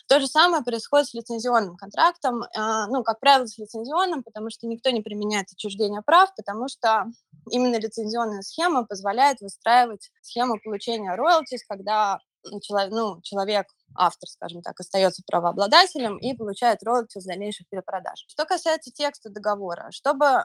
То 0.07 0.19
же 0.19 0.27
самое 0.27 0.63
происходит 0.63 1.07
с 1.07 1.13
лицензионным 1.13 1.75
контрактом, 1.75 2.43
э, 2.43 2.47
ну, 2.87 3.03
как 3.03 3.19
правило, 3.19 3.45
с 3.45 3.57
лицензионным, 3.57 4.23
потому 4.23 4.49
что 4.49 4.67
никто 4.67 4.89
не 4.91 5.01
применяет 5.01 5.47
отчуждение 5.51 6.01
прав, 6.01 6.33
потому 6.35 6.67
что 6.67 7.05
именно 7.49 7.77
лицензионная 7.77 8.41
схема 8.41 8.85
позволяет 8.85 9.41
выстраивать 9.41 10.11
схему 10.21 10.59
получения 10.63 11.15
роялтис, 11.15 11.65
когда 11.67 12.19
человек, 12.61 12.91
ну, 12.91 13.21
человек 13.21 13.67
автор, 13.95 14.29
скажем 14.29 14.61
так, 14.61 14.79
остается 14.79 15.21
правообладателем 15.27 16.17
и 16.17 16.35
получает 16.35 16.83
роялти 16.83 17.19
с 17.19 17.25
дальнейших 17.25 17.67
перепродаж. 17.69 18.23
Что 18.27 18.45
касается 18.45 18.91
текста 18.91 19.29
договора, 19.29 19.89
чтобы 19.91 20.25
э, 20.25 20.43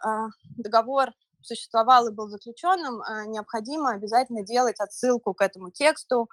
договор 0.57 1.13
существовал 1.43 2.09
и 2.09 2.13
был 2.13 2.29
заключенным, 2.29 3.01
э, 3.01 3.27
необходимо 3.27 3.91
обязательно 3.91 4.43
делать 4.45 4.81
отсылку 4.81 5.33
к 5.35 5.43
этому 5.43 5.71
тексту 5.71 6.29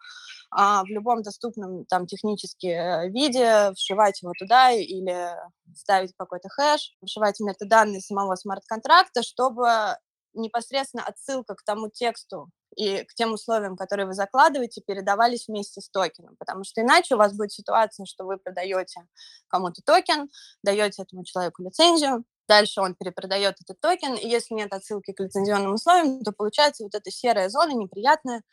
э, 0.52 0.58
в 0.58 0.88
любом 0.88 1.22
доступном 1.22 1.86
там 1.86 2.08
технически 2.08 2.68
э, 2.68 3.10
виде, 3.10 3.72
вшивать 3.74 4.22
его 4.22 4.34
туда 4.38 4.72
или 4.72 5.36
ставить 5.76 6.14
какой-то 6.18 6.50
хэш, 6.50 6.96
вшивать 7.06 7.40
метаданные 7.40 8.02
самого 8.02 8.36
смарт-контракта, 8.36 9.24
чтобы 9.24 9.98
непосредственно 10.34 11.04
отсылка 11.04 11.56
к 11.56 11.64
тому 11.64 11.90
тексту 11.90 12.50
и 12.76 13.04
к 13.04 13.14
тем 13.14 13.34
условиям, 13.34 13.76
которые 13.76 14.08
вы 14.08 14.14
закладываете, 14.14 14.82
передавались 14.82 15.48
вместе 15.48 15.82
с 15.82 15.90
токеном, 15.90 16.36
потому 16.38 16.64
что 16.64 16.82
иначе 16.82 17.16
у 17.16 17.18
вас 17.18 17.34
будет 17.34 17.52
ситуация, 17.52 18.06
что 18.06 18.26
вы 18.26 18.38
продаете 18.38 19.02
кому-то 19.48 19.82
токен, 19.86 20.30
даете 20.64 21.04
этому 21.04 21.24
человеку 21.24 21.64
лицензию, 21.64 22.26
дальше 22.48 22.82
он 22.82 22.96
перепродает 22.96 23.58
этот 23.62 23.80
токен, 23.80 24.16
и 24.16 24.28
если 24.28 24.56
нет 24.56 24.74
отсылки 24.74 25.14
к 25.14 25.20
лицензионным 25.20 25.74
условиям, 25.74 26.24
то 26.24 26.32
получается 26.32 26.84
вот 26.84 26.96
эта 26.96 27.12
серая 27.12 27.50
зона 27.50 27.74
неприятная, 27.74 28.44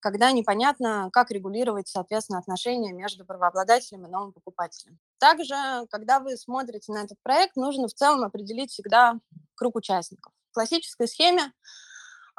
когда 0.00 0.32
непонятно, 0.32 1.10
как 1.12 1.30
регулировать, 1.30 1.88
соответственно, 1.88 2.38
отношения 2.38 2.92
между 2.92 3.26
правообладателем 3.26 4.06
и 4.06 4.10
новым 4.10 4.32
покупателем. 4.32 4.98
Также, 5.18 5.54
когда 5.90 6.20
вы 6.20 6.36
смотрите 6.36 6.92
на 6.92 7.02
этот 7.04 7.18
проект, 7.22 7.56
нужно 7.56 7.86
в 7.86 7.92
целом 7.92 8.24
определить 8.24 8.70
всегда 8.70 9.18
круг 9.54 9.76
участников. 9.76 10.32
Классической 10.52 11.08
схеме 11.08 11.52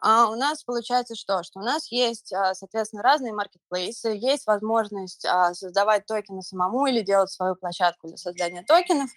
а 0.02 0.30
у 0.30 0.36
нас 0.36 0.64
получается 0.64 1.16
что? 1.16 1.44
Что 1.44 1.60
у 1.60 1.64
нас 1.64 1.92
есть, 1.92 2.34
а, 2.34 2.54
соответственно, 2.56 3.04
разные 3.04 3.34
маркетплейсы, 3.34 4.10
есть 4.10 4.48
возможность 4.48 5.26
а, 5.26 5.54
создавать 5.54 6.06
токены 6.08 6.42
самому 6.42 6.88
или 6.88 7.02
делать 7.02 7.32
свою 7.32 7.56
площадку 7.56 8.08
для 8.08 8.18
создания 8.18 8.64
токенов, 8.64 9.10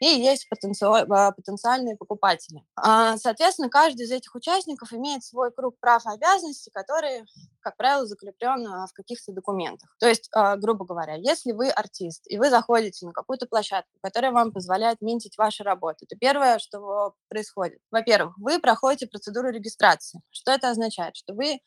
и 0.00 0.06
есть 0.06 0.48
потенциальные 0.48 1.96
покупатели. 1.96 2.64
Соответственно, 2.76 3.68
каждый 3.68 4.02
из 4.02 4.10
этих 4.10 4.34
участников 4.34 4.92
имеет 4.92 5.22
свой 5.24 5.52
круг 5.52 5.76
прав 5.78 6.04
и 6.06 6.14
обязанностей, 6.14 6.70
которые, 6.72 7.24
как 7.60 7.76
правило, 7.76 8.06
закреплен 8.06 8.64
в 8.64 8.92
каких-то 8.94 9.32
документах. 9.32 9.94
То 10.00 10.08
есть, 10.08 10.28
грубо 10.56 10.84
говоря, 10.84 11.14
если 11.14 11.52
вы 11.52 11.70
артист, 11.70 12.24
и 12.26 12.38
вы 12.38 12.50
заходите 12.50 13.06
на 13.06 13.12
какую-то 13.12 13.46
площадку, 13.46 13.92
которая 14.02 14.32
вам 14.32 14.52
позволяет 14.52 15.00
минтить 15.00 15.38
ваши 15.38 15.62
работы, 15.62 16.06
то 16.06 16.16
первое, 16.16 16.58
что 16.58 17.14
происходит, 17.28 17.78
во-первых, 17.90 18.36
вы 18.38 18.58
проходите 18.58 19.06
процедуру 19.06 19.50
регистрации. 19.50 20.20
Что 20.32 20.52
это 20.52 20.70
означает? 20.70 21.16
Что 21.16 21.34
вы 21.34 21.60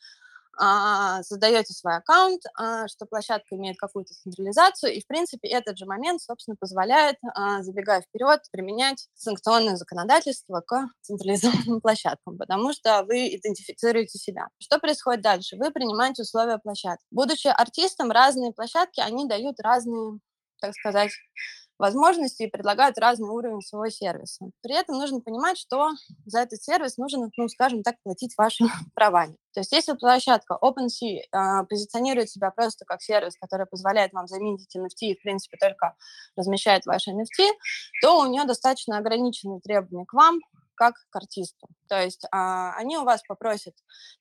а, 0.58 1.22
создаете 1.24 1.74
свой 1.74 1.98
аккаунт, 1.98 2.42
а, 2.58 2.88
что 2.88 3.06
площадка 3.06 3.56
имеет 3.56 3.78
какую-то 3.78 4.14
централизацию, 4.14 4.94
и, 4.94 5.02
в 5.02 5.08
принципе, 5.08 5.50
этот 5.50 5.78
же 5.78 5.86
момент, 5.86 6.22
собственно, 6.22 6.56
позволяет, 6.58 7.18
а, 7.34 7.62
забегая 7.62 8.02
вперед, 8.02 8.42
применять 8.52 9.08
санкционное 9.16 9.76
законодательство 9.76 10.62
к 10.62 10.88
централизованным 11.02 11.82
площадкам, 11.82 12.38
потому 12.38 12.74
что 12.74 13.04
вы 13.04 13.36
идентифицируете 13.36 14.18
себя. 14.18 14.48
Что 14.60 14.80
происходит 14.80 15.22
дальше? 15.22 15.58
Вы 15.58 15.72
принимаете 15.72 16.22
условия 16.22 16.58
площадки. 16.58 17.06
Будучи 17.12 17.48
артистом, 17.48 18.12
разные 18.12 18.54
площадки, 18.54 19.02
они 19.02 19.28
дают 19.28 19.60
разные, 19.60 20.20
так 20.62 20.74
сказать, 20.74 21.12
возможности 21.78 22.44
и 22.44 22.50
предлагают 22.50 22.98
разный 22.98 23.30
уровень 23.30 23.62
своего 23.62 23.90
сервиса. 23.90 24.46
При 24.62 24.76
этом 24.76 24.98
нужно 24.98 25.20
понимать, 25.20 25.58
что 25.58 25.90
за 26.26 26.40
этот 26.40 26.64
сервис 26.64 26.98
нужно, 26.98 27.30
ну, 27.38 27.50
скажем 27.50 27.84
так, 27.84 27.96
платить 28.04 28.34
вашими 28.38 28.70
правами. 28.96 29.36
То 29.54 29.62
есть 29.62 29.72
если 29.72 29.94
площадка 29.94 30.58
OpenSea 30.62 31.20
э, 31.32 31.66
позиционирует 31.68 32.30
себя 32.30 32.52
просто 32.52 32.86
как 32.86 33.02
сервис, 33.02 33.36
который 33.40 33.66
позволяет 33.66 34.14
вам 34.14 34.28
заменить 34.28 34.76
NFT 34.76 35.00
и, 35.00 35.16
в 35.18 35.22
принципе, 35.22 35.58
только 35.58 35.96
размещает 36.36 36.86
ваши 36.86 37.12
NFT, 37.12 37.52
то 38.02 38.20
у 38.20 38.26
нее 38.26 38.46
достаточно 38.46 38.98
ограниченные 38.98 39.60
требования 39.62 40.06
к 40.06 40.14
вам, 40.14 40.40
как 40.76 40.96
к 41.10 41.16
артисту. 41.16 41.68
То 41.88 42.02
есть 42.02 42.26
а, 42.32 42.74
они 42.76 42.98
у 42.98 43.04
вас 43.04 43.22
попросят 43.28 43.74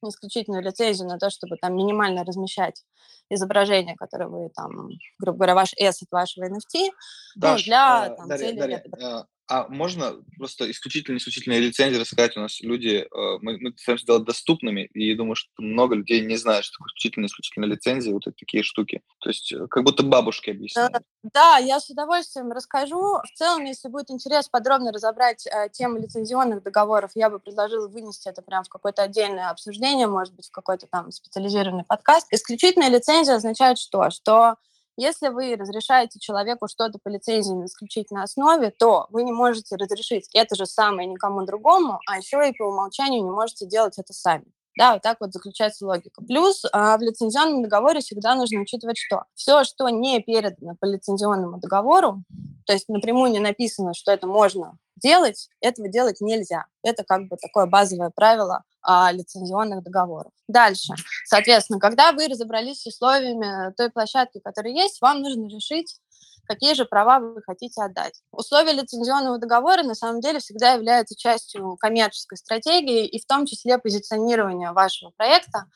не 0.03 0.11
исключительную 0.11 0.63
лицензию 0.63 1.09
на 1.09 1.19
то, 1.19 1.31
чтобы 1.31 1.57
там 1.57 1.77
минимально 1.77 2.25
размещать 2.25 2.85
изображение, 3.31 3.97
которое 3.97 4.29
вы 4.29 4.51
там, 4.51 4.91
грубо 5.19 5.39
говоря, 5.39 5.55
ваш 5.55 5.73
эссет 5.75 6.09
вашего 6.11 6.45
NFT, 6.45 6.91
Даш, 7.37 7.61
ну, 7.61 7.65
для 7.67 8.07
э, 8.07 8.17
там, 8.17 8.29
Дарья, 8.29 8.47
цели... 8.47 8.59
Дарья, 8.59 8.85
э, 9.01 9.25
а 9.47 9.69
можно 9.69 10.15
просто 10.39 10.71
исключительно 10.71 11.19
исключительные 11.19 11.61
лицензии 11.61 11.99
рассказать? 11.99 12.37
У 12.37 12.41
нас 12.41 12.61
люди, 12.61 13.05
э, 13.05 13.39
мы, 13.43 13.59
мы 13.59 13.75
стараемся 13.77 14.05
сделать 14.05 14.25
доступными, 14.25 14.87
и 14.95 15.15
думаю, 15.15 15.35
что 15.35 15.51
много 15.59 15.97
людей 15.97 16.23
не 16.23 16.37
знают, 16.37 16.65
что 16.65 16.79
такое 16.79 16.89
исключительно 16.89 17.27
исключительные 17.27 17.71
лицензии, 17.71 18.11
вот 18.11 18.25
такие 18.25 18.63
штуки. 18.63 19.03
То 19.21 19.29
есть 19.29 19.53
э, 19.53 19.67
как 19.69 19.85
будто 19.85 20.03
бабушки 20.03 20.49
объясняют. 20.49 20.95
Да, 21.23 21.59
я 21.59 21.79
с 21.79 21.91
удовольствием 21.91 22.53
расскажу. 22.53 22.97
В 22.97 23.31
целом, 23.35 23.65
если 23.65 23.89
будет 23.89 24.11
интерес 24.11 24.49
подробно 24.49 24.93
разобрать 24.93 25.47
э, 25.47 25.69
тему 25.71 25.99
лицензионных 25.99 26.63
договоров, 26.63 27.11
я 27.15 27.29
бы 27.29 27.39
предложила 27.55 27.89
вынести 27.89 28.29
это 28.29 28.43
прямо 28.43 28.65
в 28.65 28.69
какое-то 28.69 29.03
отдельное 29.03 29.51
обсуждение, 29.51 30.09
может 30.09 30.35
быть, 30.35 30.49
в 30.49 30.51
какой-то 30.51 30.87
там 30.89 31.13
специализированный 31.13 31.85
подкаст. 31.85 32.27
Исключительная 32.31 32.89
лицензия 32.89 33.37
означает 33.37 33.79
что? 33.79 34.11
Что 34.11 34.57
если 34.97 35.29
вы 35.29 35.55
разрешаете 35.57 36.19
человеку 36.19 36.67
что-то 36.69 36.99
по 37.03 37.09
лицензии 37.09 37.53
на 37.53 37.67
исключительной 37.67 38.25
основе, 38.25 38.73
то 38.77 39.07
вы 39.11 39.23
не 39.23 39.33
можете 39.33 39.77
разрешить 39.77 40.29
это 40.35 40.57
же 40.57 40.67
самое 40.67 41.09
никому 41.09 41.45
другому, 41.45 42.01
а 42.09 42.19
еще 42.19 42.49
и 42.49 42.57
по 42.57 42.65
умолчанию 42.65 43.23
не 43.23 43.31
можете 43.31 43.67
делать 43.67 43.99
это 43.99 44.13
сами. 44.13 44.47
Да, 44.77 44.95
вот 44.95 45.03
так 45.03 45.19
вот 45.21 45.33
заключается 45.33 45.87
логика. 45.87 46.21
Плюс 46.25 46.65
а, 46.73 46.99
в 46.99 47.01
лицензионном 47.01 47.63
договоре 47.63 48.01
всегда 48.01 48.35
нужно 48.35 48.61
учитывать 48.61 48.99
что? 48.99 49.23
Все, 49.35 49.63
что 49.63 49.89
не 49.89 50.21
передано 50.21 50.75
по 50.81 50.87
лицензионному 50.87 51.59
договору, 51.59 52.25
то 52.67 52.73
есть 52.73 52.89
напрямую 52.89 53.31
не 53.31 53.39
написано, 53.39 53.95
что 53.95 54.11
это 54.11 54.27
можно 54.27 54.77
делать, 55.05 55.49
этого 55.61 55.89
делать 55.89 56.21
нельзя. 56.21 56.65
Это 56.83 57.05
как 57.05 57.29
бы 57.29 57.37
такое 57.37 57.67
базовое 57.67 58.11
правило 58.11 58.63
а, 58.83 59.13
лицензионных 59.13 59.85
договоров. 59.85 60.33
Дальше. 60.49 60.95
Соответственно, 61.27 61.79
когда 61.79 62.13
вы 62.13 62.27
разобрались 62.27 62.81
с 62.83 62.87
условиями 62.87 63.73
той 63.75 63.91
площадки, 63.91 64.41
которая 64.43 64.73
есть, 64.73 65.01
вам 65.03 65.21
нужно 65.21 65.47
решить, 65.47 66.01
какие 66.47 66.75
же 66.75 66.87
права 66.87 67.21
вы 67.21 67.43
хотите 67.43 67.83
отдать. 67.83 68.21
Условия 68.33 68.73
лицензионного 68.73 69.39
договора 69.39 69.83
на 69.83 69.95
самом 69.95 70.21
деле 70.21 70.39
всегда 70.39 70.73
являются 70.73 71.15
частью 71.17 71.77
коммерческой 71.77 72.39
стратегии 72.39 73.07
и 73.07 73.21
в 73.21 73.27
том 73.27 73.45
числе 73.45 73.79
позиционирования 73.79 74.73
вашего 74.73 75.13
проекта, 75.17 75.67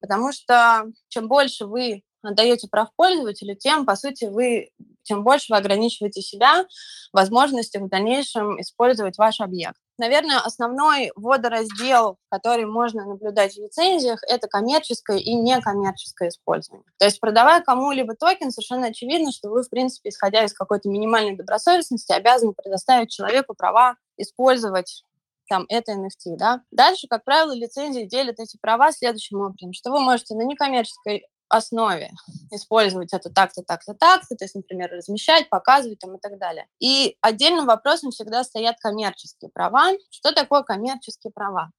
потому 0.00 0.32
что 0.32 0.86
чем 1.08 1.28
больше 1.28 1.66
вы 1.66 2.02
отдаете 2.22 2.68
прав 2.68 2.88
пользователю, 2.96 3.56
тем, 3.56 3.84
по 3.84 3.96
сути, 3.96 4.24
вы, 4.24 4.70
тем 5.04 5.22
больше 5.22 5.52
вы 5.52 5.58
ограничиваете 5.58 6.20
себя 6.20 6.64
в 7.12 7.16
возможностях 7.16 7.82
в 7.82 7.88
дальнейшем 7.88 8.60
использовать 8.60 9.16
ваш 9.18 9.40
объект. 9.40 9.76
Наверное, 9.96 10.40
основной 10.40 11.12
водораздел, 11.14 12.18
который 12.28 12.66
можно 12.66 13.06
наблюдать 13.06 13.54
в 13.54 13.62
лицензиях, 13.62 14.20
это 14.28 14.48
коммерческое 14.48 15.18
и 15.18 15.34
некоммерческое 15.34 16.30
использование. 16.30 16.84
То 16.98 17.04
есть, 17.04 17.20
продавая 17.20 17.62
кому-либо 17.62 18.16
токен, 18.16 18.50
совершенно 18.50 18.88
очевидно, 18.88 19.30
что 19.30 19.50
вы, 19.50 19.62
в 19.62 19.70
принципе, 19.70 20.08
исходя 20.08 20.44
из 20.44 20.52
какой-то 20.52 20.88
минимальной 20.88 21.36
добросовестности, 21.36 22.12
обязаны 22.12 22.54
предоставить 22.54 23.10
человеку 23.10 23.54
права 23.54 23.94
использовать 24.16 25.04
там 25.48 25.66
это 25.68 25.92
NFT, 25.92 26.36
да. 26.36 26.62
Дальше, 26.70 27.06
как 27.08 27.24
правило, 27.24 27.52
лицензии 27.52 28.04
делят 28.04 28.40
эти 28.40 28.56
права 28.56 28.92
следующим 28.92 29.40
образом, 29.40 29.72
что 29.72 29.90
вы 29.90 30.00
можете 30.00 30.34
на 30.34 30.42
некоммерческой 30.42 31.26
основе 31.48 32.10
использовать 32.50 33.12
это 33.12 33.30
так-то, 33.30 33.62
так-то, 33.62 33.94
так-то, 33.94 34.36
то 34.36 34.44
есть, 34.44 34.54
например, 34.54 34.90
размещать, 34.90 35.48
показывать 35.48 35.98
там 35.98 36.16
и 36.16 36.20
так 36.20 36.38
далее. 36.38 36.66
И 36.80 37.16
отдельным 37.20 37.66
вопросом 37.66 38.10
всегда 38.10 38.44
стоят 38.44 38.76
коммерческие 38.80 39.50
права. 39.52 39.92
Что 40.10 40.32
такое 40.32 40.62
коммерческие 40.62 41.32
права? 41.32 41.70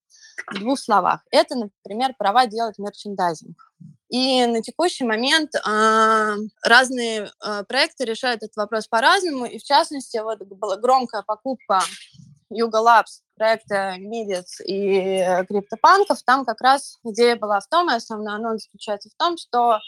В 0.52 0.60
двух 0.60 0.80
словах. 0.80 1.22
Это, 1.32 1.56
например, 1.56 2.14
права 2.18 2.46
делать 2.46 2.78
мерчендайзинг. 2.78 3.58
И 4.10 4.46
на 4.46 4.62
текущий 4.62 5.04
момент 5.04 5.56
э, 5.56 6.36
разные 6.64 7.32
э, 7.44 7.64
проекты 7.64 8.06
решают 8.06 8.44
этот 8.44 8.56
вопрос 8.56 8.88
по-разному. 8.88 9.46
И 9.46 9.58
в 9.58 9.64
частности, 9.64 10.18
вот 10.18 10.40
была 10.40 10.78
громкая 10.78 11.24
покупка 11.24 11.82
Yuga 12.52 12.82
Labs 12.82 13.22
проекта 13.36 13.96
Midits 13.98 14.64
и 14.66 15.46
криптопанков, 15.48 16.24
там 16.24 16.46
как 16.46 16.62
раз 16.62 17.00
идея 17.04 17.36
была 17.36 17.60
в 17.60 17.68
том, 17.68 17.90
и 17.90 17.96
основной 17.96 18.36
анонс 18.36 18.64
заключается 18.64 19.10
в 19.10 19.16
том, 19.16 19.38
что 19.38 19.80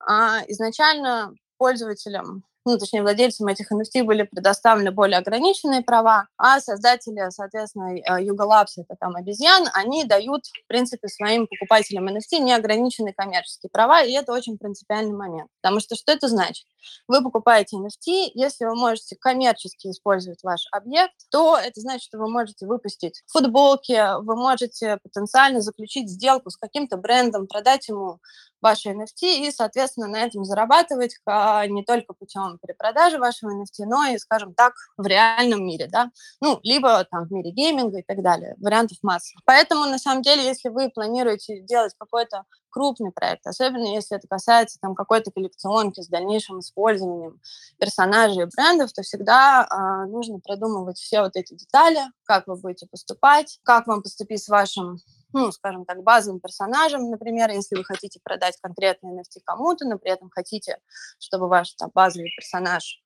а, 0.00 0.40
изначально 0.48 1.34
пользователям 1.58 2.44
ну, 2.70 2.78
точнее, 2.78 3.02
владельцам 3.02 3.48
этих 3.48 3.72
NFT 3.72 4.04
были 4.04 4.22
предоставлены 4.22 4.92
более 4.92 5.18
ограниченные 5.18 5.82
права, 5.82 6.28
а 6.36 6.60
создатели, 6.60 7.28
соответственно, 7.30 7.96
э, 7.96 8.24
Labs, 8.24 8.76
это 8.76 8.94
там 8.98 9.16
обезьян, 9.16 9.68
они 9.74 10.04
дают, 10.04 10.46
в 10.46 10.66
принципе, 10.68 11.08
своим 11.08 11.46
покупателям 11.48 12.08
NFT 12.08 12.38
неограниченные 12.38 13.12
коммерческие 13.12 13.70
права, 13.70 14.02
и 14.02 14.12
это 14.12 14.32
очень 14.32 14.56
принципиальный 14.56 15.16
момент. 15.16 15.48
Потому 15.60 15.80
что 15.80 15.96
что 15.96 16.12
это 16.12 16.28
значит? 16.28 16.64
Вы 17.08 17.22
покупаете 17.22 17.76
NFT, 17.76 18.30
если 18.34 18.64
вы 18.64 18.74
можете 18.76 19.16
коммерчески 19.16 19.88
использовать 19.88 20.42
ваш 20.42 20.66
объект, 20.70 21.14
то 21.30 21.58
это 21.58 21.80
значит, 21.80 22.04
что 22.04 22.18
вы 22.18 22.30
можете 22.30 22.66
выпустить 22.66 23.22
футболки, 23.26 24.00
вы 24.22 24.36
можете 24.36 24.98
потенциально 25.02 25.60
заключить 25.60 26.08
сделку 26.08 26.50
с 26.50 26.56
каким-то 26.56 26.96
брендом, 26.96 27.46
продать 27.46 27.88
ему 27.88 28.20
ваши 28.60 28.90
NFT 28.90 29.46
и, 29.46 29.50
соответственно, 29.50 30.08
на 30.08 30.20
этом 30.20 30.44
зарабатывать 30.44 31.16
не 31.26 31.84
только 31.84 32.12
путем 32.12 32.58
перепродажи 32.60 33.18
вашего 33.18 33.50
NFT, 33.50 33.86
но 33.86 34.06
и, 34.06 34.18
скажем 34.18 34.54
так, 34.54 34.74
в 34.96 35.06
реальном 35.06 35.64
мире, 35.64 35.88
да, 35.90 36.10
ну, 36.40 36.60
либо 36.62 37.04
там 37.04 37.26
в 37.26 37.32
мире 37.32 37.50
гейминга 37.50 37.98
и 37.98 38.02
так 38.02 38.22
далее, 38.22 38.54
вариантов 38.58 38.98
масса. 39.02 39.34
Поэтому, 39.44 39.86
на 39.86 39.98
самом 39.98 40.22
деле, 40.22 40.44
если 40.44 40.68
вы 40.68 40.90
планируете 40.90 41.60
делать 41.60 41.94
какой-то 41.98 42.44
крупный 42.70 43.12
проект, 43.12 43.46
особенно 43.46 43.94
если 43.94 44.16
это 44.16 44.26
касается 44.28 44.78
там 44.80 44.94
какой-то 44.94 45.30
коллекционки 45.30 46.00
с 46.00 46.08
дальнейшим 46.08 46.60
использованием 46.60 47.40
персонажей 47.78 48.44
и 48.44 48.46
брендов, 48.46 48.92
то 48.92 49.02
всегда 49.02 49.66
э, 49.66 50.06
нужно 50.08 50.38
продумывать 50.38 50.98
все 50.98 51.22
вот 51.22 51.36
эти 51.36 51.54
детали, 51.54 52.00
как 52.24 52.46
вы 52.46 52.56
будете 52.56 52.86
поступать, 52.86 53.58
как 53.64 53.86
вам 53.86 54.02
поступить 54.02 54.42
с 54.42 54.48
вашим 54.48 54.98
ну, 55.32 55.52
скажем 55.52 55.84
так, 55.84 56.02
базовым 56.02 56.40
персонажем, 56.40 57.10
например, 57.10 57.50
если 57.50 57.76
вы 57.76 57.84
хотите 57.84 58.20
продать 58.22 58.56
конкретный 58.60 59.16
NFT 59.16 59.40
кому-то, 59.44 59.86
но 59.86 59.98
при 59.98 60.10
этом 60.10 60.30
хотите, 60.30 60.78
чтобы 61.18 61.48
ваш 61.48 61.74
там, 61.74 61.90
базовый 61.94 62.30
персонаж 62.36 63.02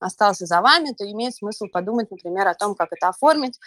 остался 0.00 0.46
за 0.46 0.60
вами, 0.60 0.94
то 0.96 1.04
имеет 1.10 1.34
смысл 1.34 1.66
подумать, 1.70 2.10
например, 2.10 2.46
о 2.48 2.54
том, 2.54 2.74
как 2.74 2.88
это 2.92 3.08
оформить. 3.08 3.58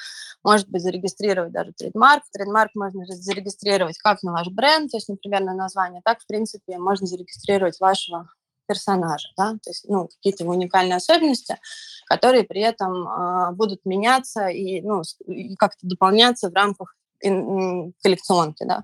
Может 0.44 0.68
быть, 0.70 0.82
зарегистрировать 0.82 1.52
даже 1.52 1.74
trademark. 1.74 2.24
Trademark 2.32 2.72
можно 2.76 3.06
зарегистрировать 3.06 3.98
как 4.00 4.24
на 4.24 4.32
ваш 4.32 4.48
бренд, 4.48 4.92
то 4.92 4.98
есть, 4.98 5.10
например, 5.10 5.42
на 5.42 5.54
название, 5.54 6.02
так, 6.04 6.22
в 6.22 6.28
принципе, 6.28 6.78
можно 6.78 7.06
зарегистрировать 7.06 7.80
вашего 7.80 8.30
персонажа, 8.68 9.28
да, 9.36 9.52
то 9.54 9.70
есть, 9.70 9.86
ну, 9.90 10.08
какие-то 10.08 10.46
уникальные 10.46 10.96
особенности, 10.96 11.60
которые 12.06 12.44
при 12.44 12.62
этом 12.62 13.06
э, 13.06 13.52
будут 13.52 13.84
меняться 13.86 14.48
и, 14.48 14.82
ну, 14.82 15.02
и 15.28 15.56
как-то 15.56 15.86
дополняться 15.86 16.50
в 16.50 16.54
рамках 16.54 16.96
коллекционки, 18.04 18.66
да. 18.66 18.84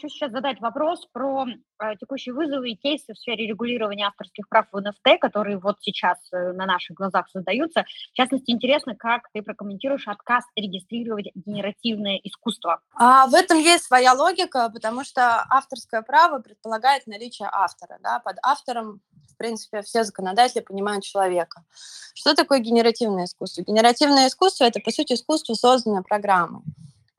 Хочу 0.00 0.14
сейчас 0.14 0.32
задать 0.32 0.60
вопрос 0.60 1.06
про 1.12 1.44
э, 1.46 1.96
текущие 2.00 2.34
вызовы 2.34 2.70
и 2.70 2.74
кейсы 2.74 3.12
в 3.12 3.18
сфере 3.18 3.46
регулирования 3.46 4.06
авторских 4.06 4.48
прав 4.48 4.66
в 4.72 4.76
NFT, 4.78 5.18
которые 5.18 5.58
вот 5.58 5.76
сейчас 5.80 6.16
э, 6.32 6.52
на 6.52 6.64
наших 6.64 6.96
глазах 6.96 7.28
создаются. 7.28 7.84
В 8.12 8.16
частности, 8.16 8.50
интересно, 8.50 8.94
как 8.96 9.28
ты 9.34 9.42
прокомментируешь 9.42 10.08
отказ 10.08 10.44
регистрировать 10.56 11.26
генеративное 11.34 12.18
искусство? 12.24 12.80
А, 12.94 13.26
в 13.26 13.34
этом 13.34 13.58
есть 13.58 13.84
своя 13.84 14.14
логика, 14.14 14.70
потому 14.72 15.04
что 15.04 15.44
авторское 15.50 16.00
право 16.00 16.38
предполагает 16.38 17.06
наличие 17.06 17.50
автора. 17.52 17.98
Да? 18.02 18.20
Под 18.20 18.36
автором 18.42 19.02
принципе, 19.40 19.80
все 19.80 20.04
законодатели 20.04 20.60
понимают 20.60 21.02
человека. 21.02 21.64
Что 22.14 22.34
такое 22.34 22.58
генеративное 22.58 23.24
искусство? 23.24 23.62
Генеративное 23.62 24.28
искусство– 24.28 24.64
это, 24.66 24.80
по 24.80 24.90
сути, 24.90 25.14
искусство, 25.14 25.54
созданное 25.54 26.02
программой. 26.02 26.62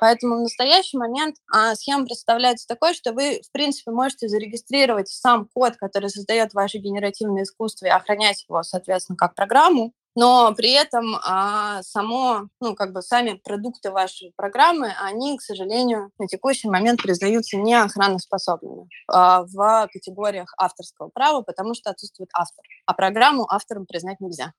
Поэтому 0.02 0.38
в 0.38 0.42
настоящий 0.42 0.98
момент 0.98 1.36
а, 1.54 1.76
схема 1.76 2.06
представляется 2.06 2.68
такой, 2.68 2.96
что 2.96 3.14
вы, 3.14 3.40
в 3.48 3.52
принципе, 3.52 3.92
можете 3.92 4.28
зарегистрировать 4.28 5.10
сам 5.10 5.48
код, 5.54 5.76
который 5.78 6.10
создает 6.10 6.56
ваше 6.56 6.80
генеративное 6.80 7.44
искусство, 7.44 7.86
и 7.86 7.90
охранять 7.90 8.44
его, 8.50 8.64
соответственно, 8.64 9.16
как 9.16 9.36
программу 9.36 9.94
но 10.16 10.54
при 10.56 10.74
этом 10.74 11.16
а, 11.24 11.82
само, 11.84 12.48
ну, 12.60 12.76
как 12.76 12.92
бы 12.92 13.02
сами 13.02 13.40
продукты 13.42 13.92
вашей 13.92 14.34
программы, 14.36 14.94
они, 15.02 15.38
к 15.38 15.42
сожалению, 15.42 16.12
на 16.20 16.28
текущий 16.28 16.68
момент 16.68 17.02
признаются 17.02 17.56
не 17.56 17.76
охраноспособными 17.76 18.90
а, 19.08 19.44
в 19.44 19.88
категориях 19.94 20.54
авторского 20.58 21.10
права, 21.14 21.44
потому 21.44 21.74
что 21.76 21.92
отсутствует 21.92 22.30
автор, 22.34 22.66
а 22.86 22.94
программу 22.94 23.48
автором 23.50 23.86
признать 23.86 24.20
нельзя. 24.20 24.52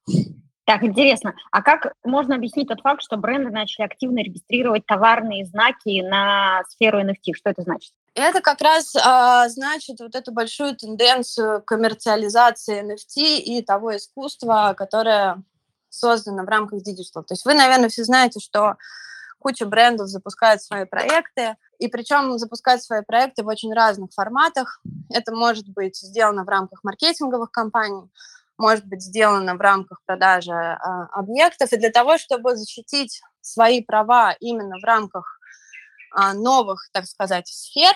Так, 0.64 0.84
интересно. 0.84 1.34
А 1.50 1.60
как 1.60 1.92
можно 2.04 2.36
объяснить 2.36 2.68
тот 2.68 2.80
факт, 2.82 3.02
что 3.02 3.16
бренды 3.16 3.50
начали 3.50 3.84
активно 3.84 4.18
регистрировать 4.18 4.86
товарные 4.86 5.44
знаки 5.44 6.00
на 6.02 6.62
сферу 6.68 7.00
NFT? 7.00 7.34
Что 7.34 7.50
это 7.50 7.62
значит? 7.62 7.92
Это 8.14 8.40
как 8.40 8.60
раз 8.60 8.94
а, 8.94 9.48
значит 9.48 9.98
вот 10.00 10.14
эту 10.14 10.32
большую 10.32 10.76
тенденцию 10.76 11.62
коммерциализации 11.62 12.82
NFT 12.82 13.38
и 13.38 13.62
того 13.62 13.96
искусства, 13.96 14.74
которое 14.76 15.42
создано 15.88 16.44
в 16.44 16.48
рамках 16.48 16.82
digital. 16.82 17.24
То 17.24 17.34
есть 17.34 17.44
вы, 17.44 17.54
наверное, 17.54 17.88
все 17.88 18.04
знаете, 18.04 18.38
что 18.38 18.76
куча 19.38 19.66
брендов 19.66 20.08
запускают 20.08 20.62
свои 20.62 20.84
проекты, 20.84 21.56
и 21.78 21.88
причем 21.88 22.38
запускают 22.38 22.82
свои 22.82 23.02
проекты 23.02 23.42
в 23.42 23.48
очень 23.48 23.74
разных 23.74 24.12
форматах. 24.12 24.80
Это 25.10 25.34
может 25.34 25.68
быть 25.68 25.96
сделано 25.96 26.44
в 26.44 26.48
рамках 26.48 26.84
маркетинговых 26.84 27.50
кампаний, 27.50 28.08
может 28.58 28.86
быть 28.86 29.02
сделано 29.02 29.54
в 29.56 29.60
рамках 29.60 30.00
продажи 30.04 30.52
э, 30.52 30.76
объектов. 31.12 31.72
И 31.72 31.76
для 31.76 31.90
того, 31.90 32.18
чтобы 32.18 32.56
защитить 32.56 33.20
свои 33.40 33.82
права 33.82 34.36
именно 34.40 34.76
в 34.78 34.84
рамках 34.84 35.38
э, 36.16 36.32
новых, 36.34 36.88
так 36.92 37.06
сказать, 37.06 37.48
сфер, 37.48 37.94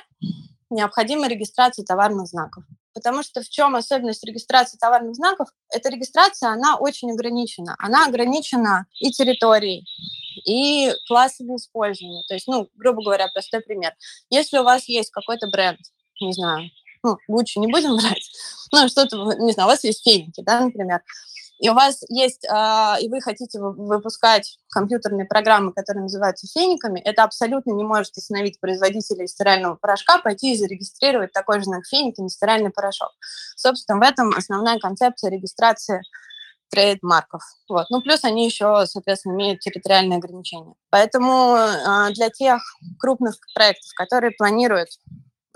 необходима 0.70 1.28
регистрация 1.28 1.84
товарных 1.84 2.26
знаков. 2.26 2.64
Потому 2.96 3.22
что 3.22 3.42
в 3.42 3.48
чем 3.48 3.76
особенность 3.76 4.24
регистрации 4.24 4.78
товарных 4.78 5.14
знаков? 5.14 5.48
Эта 5.70 5.90
регистрация, 5.90 6.48
она 6.48 6.76
очень 6.76 7.12
ограничена. 7.12 7.76
Она 7.78 8.06
ограничена 8.06 8.86
и 8.98 9.10
территорией, 9.10 9.86
и 10.46 10.90
классами 11.06 11.56
использования. 11.56 12.22
То 12.26 12.34
есть, 12.34 12.48
ну, 12.48 12.70
грубо 12.74 13.02
говоря, 13.02 13.28
простой 13.28 13.60
пример. 13.60 13.92
Если 14.30 14.56
у 14.56 14.64
вас 14.64 14.88
есть 14.88 15.10
какой-то 15.10 15.46
бренд, 15.48 15.78
не 16.22 16.32
знаю, 16.32 16.70
ну, 17.06 17.18
лучше 17.28 17.60
не 17.60 17.66
будем 17.66 17.96
брать, 17.96 18.30
ну, 18.72 18.88
что-то, 18.88 19.16
не 19.38 19.52
знаю, 19.52 19.68
у 19.68 19.72
вас 19.72 19.84
есть 19.84 20.02
феники, 20.04 20.42
да, 20.42 20.60
например, 20.60 21.02
и 21.58 21.70
у 21.70 21.74
вас 21.74 22.02
есть, 22.08 22.44
э, 22.44 23.00
и 23.00 23.08
вы 23.08 23.20
хотите 23.20 23.58
выпускать 23.58 24.58
компьютерные 24.70 25.24
программы, 25.24 25.72
которые 25.72 26.02
называются 26.02 26.46
фениками, 26.46 27.00
это 27.00 27.24
абсолютно 27.24 27.72
не 27.72 27.84
может 27.84 28.16
остановить 28.16 28.60
производителя 28.60 29.26
стирального 29.26 29.76
порошка 29.76 30.18
пойти 30.18 30.52
и 30.52 30.58
зарегистрировать 30.58 31.32
такой 31.32 31.60
же 31.60 31.64
знак 31.64 31.86
феники 31.86 32.20
на 32.20 32.28
стиральный 32.28 32.70
порошок. 32.70 33.10
Собственно, 33.56 33.98
в 33.98 34.02
этом 34.02 34.34
основная 34.36 34.78
концепция 34.78 35.30
регистрации 35.30 36.02
трейдмарков. 36.70 37.42
Вот. 37.68 37.86
Ну, 37.90 38.02
плюс 38.02 38.24
они 38.24 38.44
еще, 38.44 38.84
соответственно, 38.86 39.34
имеют 39.34 39.60
территориальные 39.60 40.18
ограничения. 40.18 40.74
Поэтому 40.90 41.56
э, 41.56 42.12
для 42.12 42.28
тех 42.28 42.60
крупных 42.98 43.36
проектов, 43.54 43.92
которые 43.94 44.32
планируют 44.32 44.88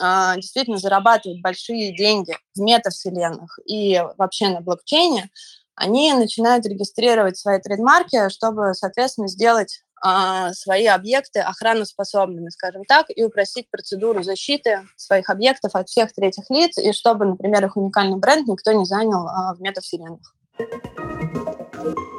э, 0.01 0.37
действительно 0.37 0.79
зарабатывать 0.79 1.41
большие 1.43 1.95
деньги 1.97 2.37
в 2.55 2.61
метавселенных 2.61 3.59
и 3.67 4.03
вообще 4.17 4.49
на 4.49 4.61
блокчейне, 4.61 5.31
они 5.75 6.13
начинают 6.13 6.67
регистрировать 6.67 7.39
свои 7.39 7.59
трейдмарки, 7.59 8.29
чтобы, 8.29 8.75
соответственно, 8.75 9.29
сделать 9.29 9.83
а, 10.03 10.53
свои 10.55 10.87
объекты 10.87 11.41
охраноспособными, 11.41 12.49
скажем 12.49 12.85
так, 12.85 13.07
и 13.15 13.23
упростить 13.23 13.71
процедуру 13.71 14.23
защиты 14.23 14.87
своих 14.97 15.29
объектов 15.29 15.75
от 15.75 15.89
всех 15.89 16.13
третьих 16.13 16.45
лиц, 16.49 16.79
и 16.79 16.93
чтобы, 16.93 17.27
например, 17.27 17.67
их 17.67 17.77
уникальный 17.77 18.19
бренд 18.19 18.49
никто 18.49 18.73
не 18.73 18.87
занял 18.87 19.27
а, 19.29 19.55
в 19.55 19.61
метавселенных. 19.61 20.35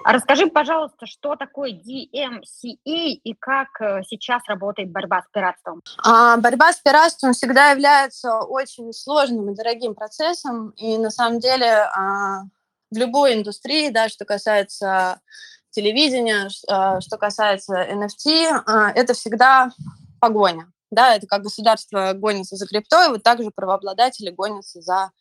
Расскажи, 0.04 0.48
пожалуйста, 0.48 1.06
что 1.06 1.36
такое 1.36 1.72
DMCA 1.72 2.76
и 2.84 3.34
как 3.40 3.70
э, 3.80 4.02
сейчас 4.08 4.42
работает 4.48 4.92
борьба 4.92 5.22
с 5.22 5.26
пиратством? 5.32 5.82
А, 6.04 6.38
борьба 6.38 6.74
с 6.74 6.80
пиратством 6.80 7.34
всегда 7.34 7.72
является 7.72 8.40
очень 8.40 8.92
сложным 8.94 9.52
и 9.52 9.56
дорогим 9.56 9.94
процессом, 9.94 10.72
и 10.72 10.98
на 10.98 11.12
самом 11.12 11.40
деле 11.40 11.68
а, 11.68 12.42
в 12.90 12.98
любой 12.98 13.36
индустрии, 13.36 13.90
да, 13.90 14.10
что 14.10 14.26
касается 14.26 15.22
телевидения, 15.70 16.50
а, 16.68 17.00
что 17.00 17.18
касается 17.18 17.76
NFT, 17.76 18.64
а, 18.66 18.92
это 18.92 19.14
всегда 19.14 19.72
погоня. 20.20 20.72
Да, 20.92 21.16
это 21.16 21.26
как 21.26 21.44
государство 21.44 22.12
гонится 22.14 22.58
за 22.58 22.68
криптой, 22.68 23.10
вот 23.10 23.24
также 23.24 23.50
правообладатели 23.50 24.30
гонятся 24.30 24.82
за 24.82 25.12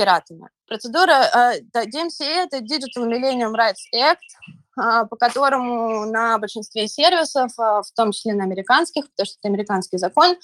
пиратами. 0.00 0.48
Процедура 0.66 1.12
DMCA– 1.74 2.46
это 2.46 2.58
Digital 2.58 3.06
Millennium 3.06 3.52
Rights 3.54 3.84
Act, 3.94 5.06
по 5.10 5.16
которому 5.16 6.06
на 6.06 6.38
большинстве 6.38 6.88
сервисов, 6.88 7.52
в 7.56 7.92
том 7.94 8.12
числе 8.12 8.32
на 8.32 8.44
американских, 8.44 9.10
потому 9.10 9.26
что 9.26 9.36
это 9.40 9.48
американский 9.48 9.98
закон, 9.98 10.30
а, 10.30 10.36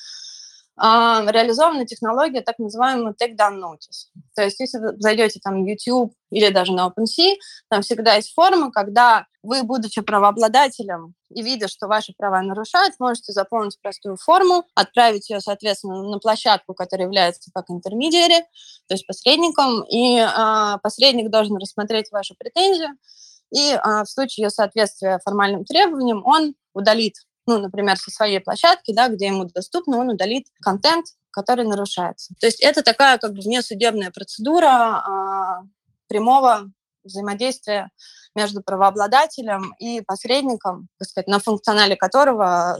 реализована 0.79 1.87
технология 1.87 2.43
так 2.43 2.59
называемого 2.59 3.15
take-down 3.15 3.59
notice. 3.59 4.11
То 4.35 4.43
есть 4.43 4.61
если 4.61 4.79
вы 4.79 4.95
зайдете 4.99 5.41
там 5.43 5.65
в 5.65 5.67
YouTube 5.67 6.13
или 6.31 6.51
даже 6.51 6.73
на 6.73 6.89
OpenSea, 6.89 7.35
там 7.71 7.83
всегда 7.83 8.17
есть 8.17 8.35
форма, 8.35 8.71
когда 8.71 9.27
вы, 9.43 9.63
будучи 9.63 10.01
правообладателем 10.03 11.15
и 11.31 11.43
видя, 11.43 11.69
что 11.69 11.87
ваши 11.87 12.13
права 12.17 12.43
нарушают, 12.43 12.95
можете 12.99 13.33
заполнить 13.33 13.81
простую 13.81 14.17
форму, 14.17 14.65
отправить 14.75 15.31
ее, 15.31 15.41
соответственно, 15.41 16.03
на 16.03 16.19
площадку, 16.19 16.75
которая 16.75 17.07
является 17.07 17.51
как 17.55 17.71
интермедиари, 17.71 18.41
то 18.89 18.95
есть 18.95 19.07
посредником, 19.07 19.83
и 19.85 20.19
э, 20.19 20.79
посредник 20.83 21.31
должен 21.31 21.57
рассмотреть 21.57 22.11
вашу 22.11 22.35
претензию, 22.39 22.91
и 23.51 23.73
э, 23.73 23.79
в 24.03 24.07
случае 24.07 24.45
ее 24.45 24.51
соответствия 24.51 25.21
формальным 25.25 25.65
требованиям 25.65 26.25
он 26.25 26.55
удалит 26.75 27.15
ну, 27.47 27.59
например, 27.59 27.97
со 27.97 28.11
своей 28.11 28.41
площадки, 28.41 28.93
да, 28.93 29.09
где 29.09 29.27
ему 29.27 29.45
доступно, 29.45 29.99
он 29.99 30.11
удалит 30.11 30.47
контент, 30.61 31.07
который 31.31 31.65
нарушается. 31.65 32.35
То 32.41 32.47
есть 32.47 32.61
это 32.61 32.83
такая 32.83 33.19
как 33.19 33.33
бы 33.33 33.41
внесудебная 33.41 34.11
процедура 34.11 34.69
а, 34.69 35.63
прямого 36.09 36.71
взаимодействия 37.05 37.91
между 38.35 38.63
правообладателем 38.63 39.75
и 39.79 40.01
посредником, 40.01 40.89
так 40.99 41.09
сказать, 41.09 41.29
на 41.29 41.39
функционале 41.39 41.97
которого 41.97 42.79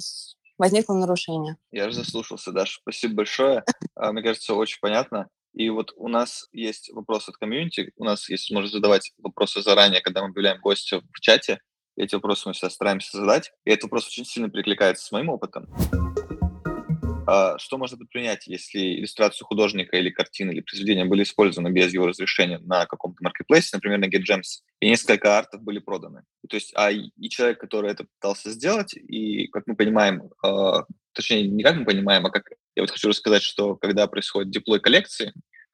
возникло 0.59 0.95
нарушение. 0.95 1.57
Я 1.71 1.89
же 1.91 1.97
заслушался, 1.97 2.53
Даша. 2.53 2.81
Спасибо 2.83 3.15
большое. 3.15 3.65
А, 3.95 4.13
мне 4.13 4.23
кажется, 4.23 4.55
очень 4.55 4.79
понятно. 4.81 5.29
И 5.55 5.71
вот 5.71 5.93
у 5.97 6.09
нас 6.09 6.49
есть 6.53 6.93
вопрос 6.93 7.29
от 7.31 7.39
комьюнити, 7.39 7.91
у 7.97 8.05
нас 8.05 8.29
есть 8.29 8.51
возможность 8.51 8.75
задавать 8.75 9.13
вопросы 9.17 9.63
заранее, 9.63 10.03
когда 10.03 10.21
мы 10.21 10.29
объявляем 10.29 10.61
гостя 10.61 11.01
в 11.01 11.21
чате. 11.21 11.61
Эти 11.97 12.15
вопросы 12.15 12.47
мы 12.47 12.53
всегда 12.53 12.69
стараемся 12.69 13.17
задать. 13.17 13.53
И 13.65 13.71
этот 13.71 13.85
вопрос 13.85 14.07
очень 14.07 14.27
сильно 14.27 14.51
перекликается 14.51 15.07
с 15.07 15.13
моим 15.13 15.31
опытом. 15.31 15.67
А 17.27 17.59
что 17.59 17.79
можно 17.79 17.97
предпринять, 17.97 18.47
если 18.47 18.99
иллюстрацию 18.99 19.47
художника 19.47 19.97
или 19.97 20.11
картины 20.11 20.53
или 20.53 20.61
произведения 20.61 21.07
были 21.07 21.23
использованы 21.25 21.73
без 21.73 21.93
его 21.93 22.07
разрешения 22.07 22.59
на 22.59 22.87
каком-то 22.87 23.25
маркетплейсе, 23.25 23.71
например, 23.73 23.99
на 23.99 24.05
GetGems, 24.05 24.61
и 24.81 24.91
несколько 24.91 25.37
артов 25.37 25.63
были 25.63 25.79
проданы? 25.79 26.23
То 26.49 26.57
есть, 26.57 26.73
а 26.77 26.93
и 26.93 27.11
человек, 27.31 27.59
который 27.59 27.91
это 27.91 28.05
пытался 28.05 28.51
сделать, 28.51 28.95
и, 28.95 29.49
как 29.49 29.67
мы 29.67 29.75
понимаем, 29.75 30.31
э, 30.45 30.73
точнее, 31.15 31.49
не 31.49 31.65
как 31.65 31.77
мы 31.77 31.85
понимаем, 31.85 32.27
а 32.27 32.31
как 32.31 32.51
я 32.77 32.83
вот 32.83 32.91
хочу 32.91 33.09
рассказать, 33.09 33.43
что 33.43 33.75
когда 33.75 34.07
происходит 34.07 34.51
диплой 34.51 34.81
коллекции, 34.81 35.33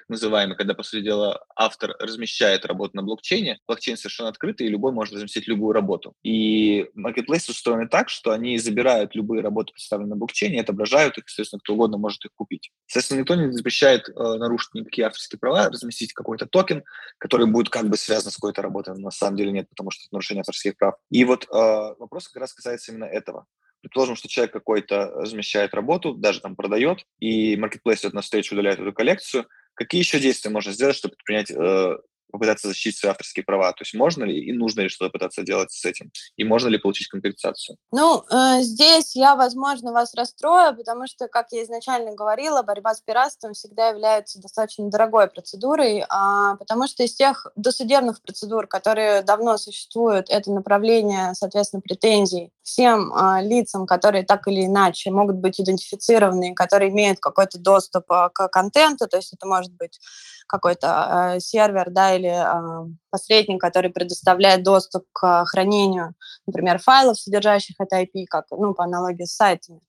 называемый, 0.08 0.56
когда, 0.56 0.74
по 0.74 0.82
сути 0.82 1.02
дела, 1.02 1.44
автор 1.56 1.94
размещает 1.98 2.64
работу 2.66 2.96
на 2.96 3.02
блокчейне. 3.02 3.58
Блокчейн 3.66 3.96
совершенно 3.96 4.28
открытый, 4.28 4.66
и 4.66 4.70
любой 4.70 4.92
может 4.92 5.14
разместить 5.14 5.48
любую 5.48 5.72
работу. 5.72 6.14
И 6.22 6.88
маркетплейсы 6.94 7.52
устроены 7.52 7.88
так, 7.88 8.08
что 8.08 8.32
они 8.32 8.58
забирают 8.58 9.14
любые 9.14 9.42
работы, 9.42 9.72
представленные 9.72 10.10
на 10.10 10.16
блокчейне, 10.16 10.60
отображают 10.60 11.18
их, 11.18 11.24
соответственно, 11.28 11.60
кто 11.60 11.74
угодно 11.74 11.98
может 11.98 12.24
их 12.24 12.32
купить. 12.34 12.70
Соответственно, 12.86 13.20
никто 13.20 13.34
не 13.34 13.52
запрещает 13.52 14.08
э, 14.08 14.12
нарушить 14.12 14.74
никакие 14.74 15.06
авторские 15.06 15.38
права, 15.38 15.68
разместить 15.68 16.12
какой-то 16.12 16.46
токен, 16.46 16.84
который 17.18 17.46
будет 17.46 17.68
как 17.68 17.88
бы 17.88 17.96
связан 17.96 18.30
с 18.30 18.36
какой-то 18.36 18.62
работой, 18.62 18.94
но 18.94 19.00
на 19.00 19.10
самом 19.10 19.36
деле 19.36 19.52
нет, 19.52 19.68
потому 19.68 19.90
что 19.90 20.02
это 20.04 20.14
нарушение 20.14 20.40
авторских 20.40 20.76
прав. 20.76 20.94
И 21.10 21.24
вот 21.24 21.44
э, 21.44 21.48
вопрос 21.52 22.28
как 22.28 22.40
раз 22.40 22.52
касается 22.52 22.92
именно 22.92 23.04
этого. 23.04 23.46
Предположим, 23.82 24.14
что 24.14 24.28
человек 24.28 24.52
какой-то 24.52 25.06
размещает 25.06 25.74
работу, 25.74 26.14
даже 26.14 26.40
там 26.40 26.54
продает, 26.54 27.04
и 27.18 27.56
маркетплейс 27.56 28.00
идет 28.00 28.12
навстречу, 28.12 28.54
удаляет 28.54 28.78
эту 28.78 28.92
коллекцию– 28.92 29.46
Какие 29.74 30.00
еще 30.00 30.18
действия 30.18 30.50
можно 30.50 30.72
сделать, 30.72 30.96
чтобы 30.96 31.14
принять 31.24 31.50
э, 31.50 31.96
попытаться 32.32 32.68
защитить 32.68 32.98
свои 32.98 33.10
авторские 33.10 33.44
права? 33.44 33.70
То 33.72 33.82
есть 33.82 33.94
можно 33.94 34.24
ли 34.24 34.38
и 34.44 34.52
нужно 34.52 34.80
ли 34.80 34.88
что-то 34.88 35.10
пытаться 35.10 35.42
делать 35.42 35.70
с 35.70 35.84
этим? 35.84 36.10
И 36.36 36.44
можно 36.44 36.68
ли 36.68 36.78
получить 36.78 37.08
компенсацию? 37.08 37.76
Ну, 37.92 38.24
э, 38.30 38.62
здесь 38.62 39.14
я, 39.14 39.36
возможно, 39.36 39.92
вас 39.92 40.14
расстрою, 40.14 40.76
потому 40.76 41.06
что, 41.06 41.28
как 41.28 41.46
я 41.52 41.62
изначально 41.62 42.14
говорила, 42.14 42.62
борьба 42.62 42.94
с 42.94 43.00
пиратством 43.00 43.52
всегда 43.52 43.88
является 43.88 44.40
достаточно 44.40 44.88
дорогой 44.88 45.28
процедурой, 45.28 46.04
а, 46.08 46.56
потому 46.56 46.88
что 46.88 47.04
из 47.04 47.14
тех 47.14 47.46
досудебных 47.56 48.22
процедур, 48.22 48.66
которые 48.66 49.22
давно 49.22 49.58
существуют, 49.58 50.30
это 50.30 50.50
направление, 50.50 51.34
соответственно, 51.34 51.82
претензий 51.82 52.50
всем 52.62 53.12
э, 53.12 53.42
лицам, 53.42 53.86
которые 53.86 54.24
так 54.24 54.48
или 54.48 54.66
иначе 54.66 55.10
могут 55.10 55.36
быть 55.36 55.60
идентифицированы, 55.60 56.54
которые 56.54 56.90
имеют 56.90 57.20
какой-то 57.20 57.58
доступ 57.58 58.10
э, 58.10 58.30
к 58.32 58.48
контенту, 58.48 59.06
то 59.08 59.16
есть 59.16 59.32
это 59.32 59.46
может 59.46 59.72
быть 59.74 59.98
какой-то 60.52 61.32
э, 61.36 61.40
сервер, 61.40 61.90
да, 61.90 62.14
или 62.14 62.28
э, 62.28 62.88
посредник, 63.10 63.58
который 63.58 63.90
предоставляет 63.90 64.62
доступ 64.62 65.04
к 65.12 65.46
хранению, 65.46 66.14
например, 66.46 66.78
файлов, 66.78 67.18
содержащих 67.18 67.76
это 67.78 68.02
IP, 68.02 68.26
как, 68.28 68.44
ну, 68.50 68.74
по 68.74 68.84
аналогии 68.84 69.24
с 69.24 69.34
сайтами. 69.34 69.80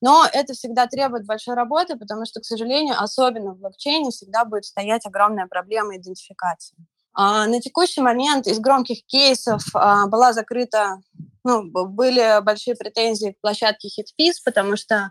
Но 0.00 0.26
это 0.32 0.54
всегда 0.54 0.86
требует 0.86 1.26
большой 1.26 1.54
работы, 1.54 1.98
потому 1.98 2.24
что, 2.24 2.40
к 2.40 2.46
сожалению, 2.46 2.94
особенно 2.98 3.52
в 3.52 3.58
блокчейне 3.58 4.10
всегда 4.10 4.46
будет 4.46 4.64
стоять 4.64 5.04
огромная 5.04 5.46
проблема 5.46 5.98
идентификации. 5.98 6.76
А 7.12 7.46
на 7.46 7.60
текущий 7.60 8.00
момент 8.00 8.46
из 8.46 8.58
громких 8.58 9.04
кейсов 9.04 9.62
а, 9.74 10.06
была 10.06 10.32
закрыта, 10.32 11.02
ну, 11.44 11.70
были 11.70 12.42
большие 12.42 12.74
претензии 12.74 13.32
к 13.32 13.40
площадке 13.42 13.88
HitFiz, 13.88 14.36
потому 14.42 14.76
что 14.76 15.10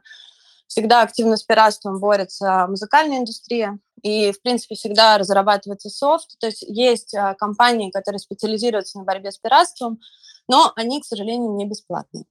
всегда 0.69 1.01
активно 1.01 1.35
с 1.35 1.43
пиратством 1.43 1.99
борется 1.99 2.67
музыкальная 2.69 3.17
индустрия, 3.17 3.79
и, 4.03 4.31
в 4.31 4.41
принципе, 4.41 4.75
всегда 4.75 5.17
разрабатывается 5.17 5.89
софт. 5.89 6.37
То 6.39 6.47
есть 6.47 6.61
есть 6.61 7.13
а, 7.13 7.33
компании, 7.33 7.91
которые 7.91 8.19
специализируются 8.19 8.99
на 8.99 9.03
борьбе 9.03 9.31
с 9.31 9.37
пиратством, 9.37 9.99
но 10.47 10.71
они, 10.75 11.01
к 11.01 11.05
сожалению, 11.05 11.51
не 11.55 11.65
бесплатные. 11.65 12.25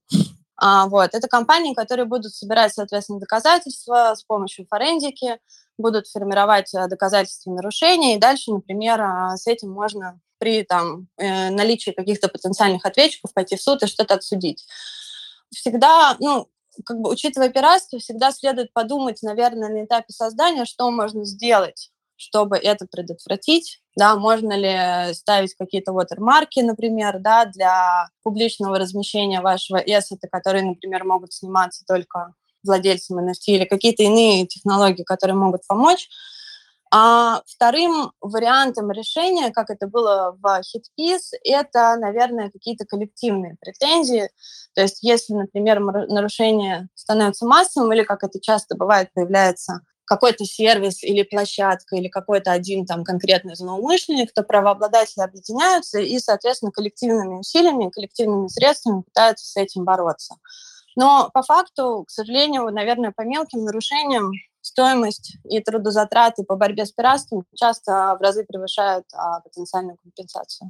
А, 0.55 0.87
вот. 0.87 1.13
Это 1.13 1.27
компании, 1.27 1.73
которые 1.73 2.05
будут 2.05 2.33
собирать, 2.33 2.73
соответственно, 2.73 3.19
доказательства 3.19 4.15
с 4.15 4.23
помощью 4.23 4.65
форензики, 4.67 5.39
будут 5.77 6.07
формировать 6.07 6.73
а, 6.73 6.87
доказательства 6.87 7.51
нарушения, 7.51 8.15
и 8.15 8.19
дальше, 8.19 8.51
например, 8.51 9.01
а, 9.01 9.37
с 9.37 9.47
этим 9.47 9.69
можно 9.69 10.19
при 10.37 10.63
там, 10.63 11.07
э, 11.17 11.49
наличии 11.49 11.91
каких-то 11.91 12.29
потенциальных 12.29 12.85
ответчиков 12.85 13.33
пойти 13.33 13.57
в 13.57 13.61
суд 13.61 13.83
и 13.83 13.87
что-то 13.87 14.13
отсудить. 14.13 14.65
Всегда, 15.53 16.15
ну, 16.19 16.47
как 16.85 16.99
бы 16.99 17.09
учитывая 17.09 17.49
пиратство, 17.49 17.99
всегда 17.99 18.31
следует 18.31 18.73
подумать, 18.73 19.21
наверное, 19.21 19.69
на 19.69 19.85
этапе 19.85 20.11
создания, 20.13 20.65
что 20.65 20.89
можно 20.91 21.25
сделать, 21.25 21.91
чтобы 22.15 22.57
это 22.57 22.85
предотвратить, 22.89 23.81
да, 23.95 24.15
можно 24.15 24.53
ли 24.53 25.13
ставить 25.13 25.55
какие-то 25.55 25.91
watermarки, 25.91 26.61
например, 26.61 27.19
да, 27.19 27.45
для 27.45 28.07
публичного 28.23 28.77
размещения 28.77 29.41
вашего 29.41 29.77
эссета, 29.77 30.27
которые, 30.29 30.63
например, 30.65 31.03
могут 31.05 31.33
сниматься 31.33 31.83
только 31.87 32.33
владельцам 32.63 33.19
NFT 33.19 33.45
или 33.47 33.65
какие-то 33.65 34.03
иные 34.03 34.45
технологии, 34.47 35.03
которые 35.03 35.35
могут 35.35 35.65
помочь. 35.67 36.09
А 36.91 37.43
вторым 37.45 38.11
вариантом 38.19 38.91
решения, 38.91 39.51
как 39.51 39.69
это 39.69 39.87
было 39.87 40.35
в 40.41 40.45
HitPiece, 40.45 41.37
это, 41.43 41.95
наверное, 41.97 42.49
какие-то 42.49 42.85
коллективные 42.85 43.57
претензии. 43.61 44.29
То 44.73 44.81
есть 44.81 45.03
если, 45.03 45.33
например, 45.33 45.79
нарушение 45.79 46.89
становится 46.95 47.45
массовым, 47.45 47.93
или, 47.93 48.03
как 48.03 48.23
это 48.23 48.39
часто 48.41 48.75
бывает, 48.75 49.09
появляется 49.13 49.81
какой-то 50.05 50.43
сервис 50.43 51.03
или 51.03 51.21
площадка, 51.21 51.95
или 51.95 52.07
какой-то 52.07 52.51
один 52.51 52.87
там 52.87 53.03
конкретный 53.03 53.55
злоумышленник, 53.55 54.33
то 54.33 54.41
правообладатели 54.41 55.21
объединяются 55.21 55.99
и, 55.99 56.17
соответственно, 56.17 56.71
коллективными 56.71 57.35
усилиями, 57.35 57.91
коллективными 57.91 58.47
средствами 58.47 59.03
пытаются 59.03 59.45
с 59.45 59.55
этим 59.55 59.85
бороться. 59.85 60.35
Но 60.95 61.29
по 61.31 61.43
факту, 61.43 62.03
к 62.07 62.09
сожалению, 62.09 62.71
наверное, 62.71 63.13
по 63.15 63.21
мелким 63.21 63.63
нарушениям 63.63 64.31
стоимость 64.69 65.37
и 65.43 65.59
трудозатраты 65.59 66.43
по 66.43 66.55
борьбе 66.55 66.85
с 66.85 66.91
пиратством 66.91 67.45
часто 67.55 68.15
в 68.17 68.21
разы 68.21 68.45
превышают 68.45 69.05
а, 69.13 69.41
потенциальную 69.41 69.97
компенсацию. 69.97 70.69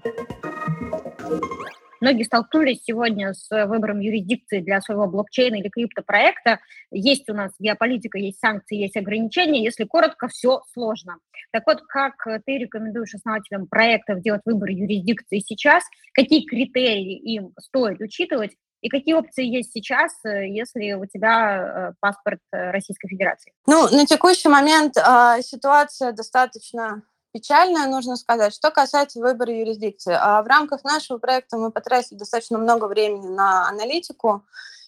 Многие 2.01 2.23
столкнулись 2.23 2.81
сегодня 2.83 3.33
с 3.33 3.49
выбором 3.67 3.99
юрисдикции 3.99 4.61
для 4.61 4.79
своего 4.79 5.05
блокчейна 5.05 5.55
или 5.55 5.67
криптопроекта. 5.67 6.59
Есть 6.91 7.29
у 7.29 7.33
нас 7.33 7.51
геополитика, 7.59 8.17
есть 8.17 8.39
санкции, 8.39 8.77
есть 8.77 8.95
ограничения. 8.95 9.63
Если 9.63 9.83
коротко, 9.83 10.29
все 10.29 10.61
сложно. 10.71 11.17
Так 11.51 11.63
вот, 11.67 11.81
как 11.81 12.13
ты 12.45 12.57
рекомендуешь 12.57 13.13
основателям 13.15 13.67
проектов 13.67 14.21
делать 14.21 14.41
выбор 14.45 14.69
юрисдикции 14.69 15.39
сейчас? 15.39 15.83
Какие 16.13 16.45
критерии 16.45 17.17
им 17.17 17.53
стоит 17.59 17.99
учитывать? 17.99 18.51
И 18.81 18.89
какие 18.89 19.13
опции 19.13 19.45
есть 19.45 19.71
сейчас, 19.73 20.13
э, 20.23 20.47
если 20.47 20.93
у 20.93 21.05
тебя 21.05 21.89
э, 21.89 21.93
паспорт 21.99 22.39
э, 22.51 22.71
Российской 22.71 23.09
Федерации? 23.09 23.53
Ну, 23.67 23.89
на 23.89 24.05
текущий 24.05 24.47
момент 24.47 24.95
э, 24.97 25.41
ситуация 25.41 26.13
достаточно 26.13 27.03
печальная, 27.33 27.87
нужно 27.87 28.15
сказать. 28.15 28.53
Что 28.53 28.71
касается 28.71 29.19
выбора 29.19 29.53
юрисдикции, 29.53 30.15
а 30.17 30.41
в 30.41 30.47
рамках 30.47 30.83
нашего 30.83 31.17
проекта 31.17 31.57
мы 31.57 31.71
потратили 31.71 32.17
достаточно 32.17 32.57
много 32.57 32.85
времени 32.85 33.27
на 33.27 33.67
аналитику 33.67 34.45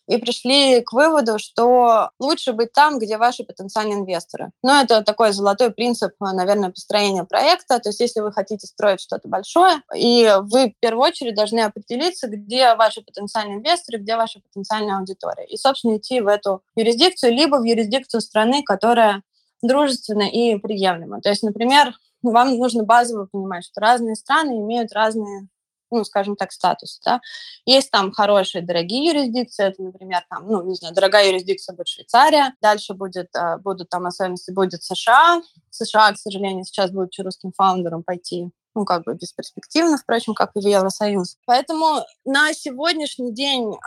и 0.07 0.17
пришли 0.17 0.81
к 0.81 0.93
выводу, 0.93 1.39
что 1.39 2.09
лучше 2.19 2.53
быть 2.53 2.73
там, 2.73 2.99
где 2.99 3.17
ваши 3.17 3.43
потенциальные 3.43 3.99
инвесторы. 3.99 4.51
Ну, 4.63 4.73
это 4.73 5.01
такой 5.03 5.31
золотой 5.31 5.71
принцип, 5.71 6.13
наверное, 6.19 6.71
построения 6.71 7.23
проекта. 7.23 7.79
То 7.79 7.89
есть 7.89 7.99
если 7.99 8.19
вы 8.19 8.31
хотите 8.31 8.67
строить 8.67 9.01
что-то 9.01 9.27
большое, 9.27 9.81
и 9.95 10.33
вы 10.41 10.69
в 10.69 10.79
первую 10.79 11.07
очередь 11.07 11.35
должны 11.35 11.59
определиться, 11.61 12.27
где 12.27 12.75
ваши 12.75 13.01
потенциальные 13.01 13.57
инвесторы, 13.57 13.99
где 13.99 14.15
ваша 14.15 14.39
потенциальная 14.41 14.97
аудитория. 14.97 15.45
И, 15.45 15.57
собственно, 15.57 15.97
идти 15.97 16.21
в 16.21 16.27
эту 16.27 16.61
юрисдикцию, 16.75 17.33
либо 17.33 17.57
в 17.57 17.63
юрисдикцию 17.63 18.21
страны, 18.21 18.63
которая 18.63 19.23
дружественна 19.61 20.23
и 20.23 20.57
приемлема. 20.57 21.21
То 21.21 21.29
есть, 21.29 21.43
например, 21.43 21.93
вам 22.23 22.57
нужно 22.57 22.83
базово 22.83 23.27
понимать, 23.31 23.65
что 23.65 23.81
разные 23.81 24.15
страны 24.15 24.59
имеют 24.59 24.91
разные 24.93 25.47
ну, 25.91 26.03
скажем 26.03 26.35
так, 26.35 26.51
статус, 26.51 26.99
да. 27.05 27.21
Есть 27.65 27.91
там 27.91 28.11
хорошие, 28.11 28.63
дорогие 28.63 29.05
юрисдикции, 29.05 29.65
это, 29.65 29.81
например, 29.81 30.23
там, 30.29 30.47
ну, 30.47 30.63
не 30.63 30.75
знаю, 30.75 30.95
дорогая 30.95 31.27
юрисдикция 31.27 31.75
будет 31.75 31.87
Швейцария, 31.87 32.53
дальше 32.61 32.93
будет, 32.93 33.35
а, 33.35 33.57
будут 33.57 33.89
там 33.89 34.05
особенности, 34.05 34.51
будет 34.51 34.83
США. 34.83 35.41
США, 35.69 36.11
к 36.13 36.17
сожалению, 36.17 36.65
сейчас 36.65 36.91
будет 36.91 37.11
русским 37.19 37.51
фаундером 37.55 38.03
пойти 38.03 38.51
ну, 38.75 38.85
как 38.85 39.03
бы 39.03 39.13
бесперспективно, 39.13 39.97
впрочем, 39.97 40.33
как 40.33 40.51
и 40.55 40.59
в 40.59 40.67
Евросоюз. 40.67 41.37
Поэтому 41.45 42.05
на 42.25 42.53
сегодняшний 42.53 43.33
день 43.33 43.73
э, 43.73 43.79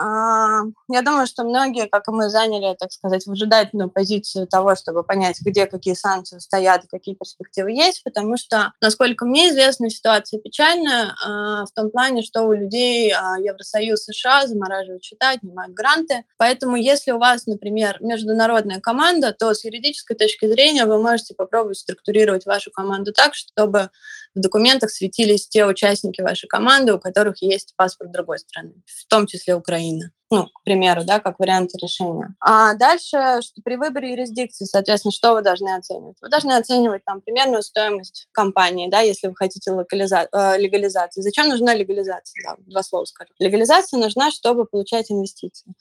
я 0.88 1.02
думаю, 1.02 1.26
что 1.26 1.44
многие, 1.44 1.88
как 1.88 2.08
и 2.08 2.10
мы, 2.10 2.28
заняли, 2.28 2.76
так 2.78 2.92
сказать, 2.92 3.26
выжидательную 3.26 3.90
позицию 3.90 4.46
того, 4.46 4.74
чтобы 4.76 5.02
понять, 5.02 5.40
где 5.40 5.66
какие 5.66 5.94
санкции 5.94 6.38
стоят 6.38 6.84
какие 6.90 7.14
перспективы 7.14 7.72
есть, 7.72 8.02
потому 8.04 8.36
что, 8.36 8.72
насколько 8.80 9.24
мне 9.24 9.50
известно, 9.50 9.90
ситуация 9.90 10.40
печальная 10.40 11.06
э, 11.06 11.64
в 11.64 11.68
том 11.74 11.90
плане, 11.90 12.22
что 12.22 12.42
у 12.42 12.52
людей 12.52 13.10
э, 13.10 13.14
Евросоюз, 13.40 14.04
США 14.04 14.46
замораживают 14.46 15.02
счета, 15.02 15.30
отнимают 15.30 15.74
гранты. 15.74 16.24
Поэтому 16.36 16.76
если 16.76 17.12
у 17.12 17.18
вас, 17.18 17.46
например, 17.46 17.96
международная 18.00 18.80
команда, 18.80 19.32
то 19.32 19.52
с 19.54 19.64
юридической 19.64 20.14
точки 20.14 20.46
зрения 20.46 20.84
вы 20.84 21.00
можете 21.02 21.34
попробовать 21.34 21.78
структурировать 21.78 22.46
вашу 22.46 22.70
команду 22.70 23.12
так, 23.12 23.34
чтобы 23.34 23.90
в 24.34 24.40
документах 24.40 24.73
светились 24.82 25.48
те 25.48 25.66
участники 25.66 26.20
вашей 26.20 26.46
команды, 26.46 26.94
у 26.94 26.98
которых 26.98 27.42
есть 27.42 27.74
паспорт 27.76 28.12
другой 28.12 28.38
страны, 28.38 28.74
в 28.86 29.06
том 29.06 29.26
числе 29.26 29.54
Украины. 29.54 30.10
Ну, 30.30 30.46
к 30.46 30.64
примеру, 30.64 31.04
да, 31.04 31.20
как 31.20 31.38
вариант 31.38 31.70
решения. 31.80 32.34
А 32.40 32.74
дальше, 32.74 33.40
что 33.42 33.62
при 33.62 33.76
выборе 33.76 34.12
юрисдикции, 34.12 34.64
соответственно, 34.64 35.12
что 35.12 35.34
вы 35.34 35.42
должны 35.42 35.74
оценивать? 35.76 36.16
Вы 36.20 36.28
должны 36.28 36.52
оценивать 36.52 37.04
там 37.04 37.20
примерную 37.20 37.62
стоимость 37.62 38.26
компании, 38.32 38.90
да, 38.90 39.00
если 39.00 39.28
вы 39.28 39.36
хотите 39.36 39.70
локализа- 39.70 40.28
э, 40.32 40.58
легализации. 40.58 41.20
Зачем 41.20 41.48
нужна 41.48 41.74
легализация? 41.74 42.42
Да, 42.44 42.56
два 42.58 42.82
слова 42.82 43.04
скажу. 43.04 43.30
Легализация 43.38 44.00
нужна, 44.00 44.30
чтобы 44.30 44.64
получать 44.64 45.10
инвестиции. 45.10 45.72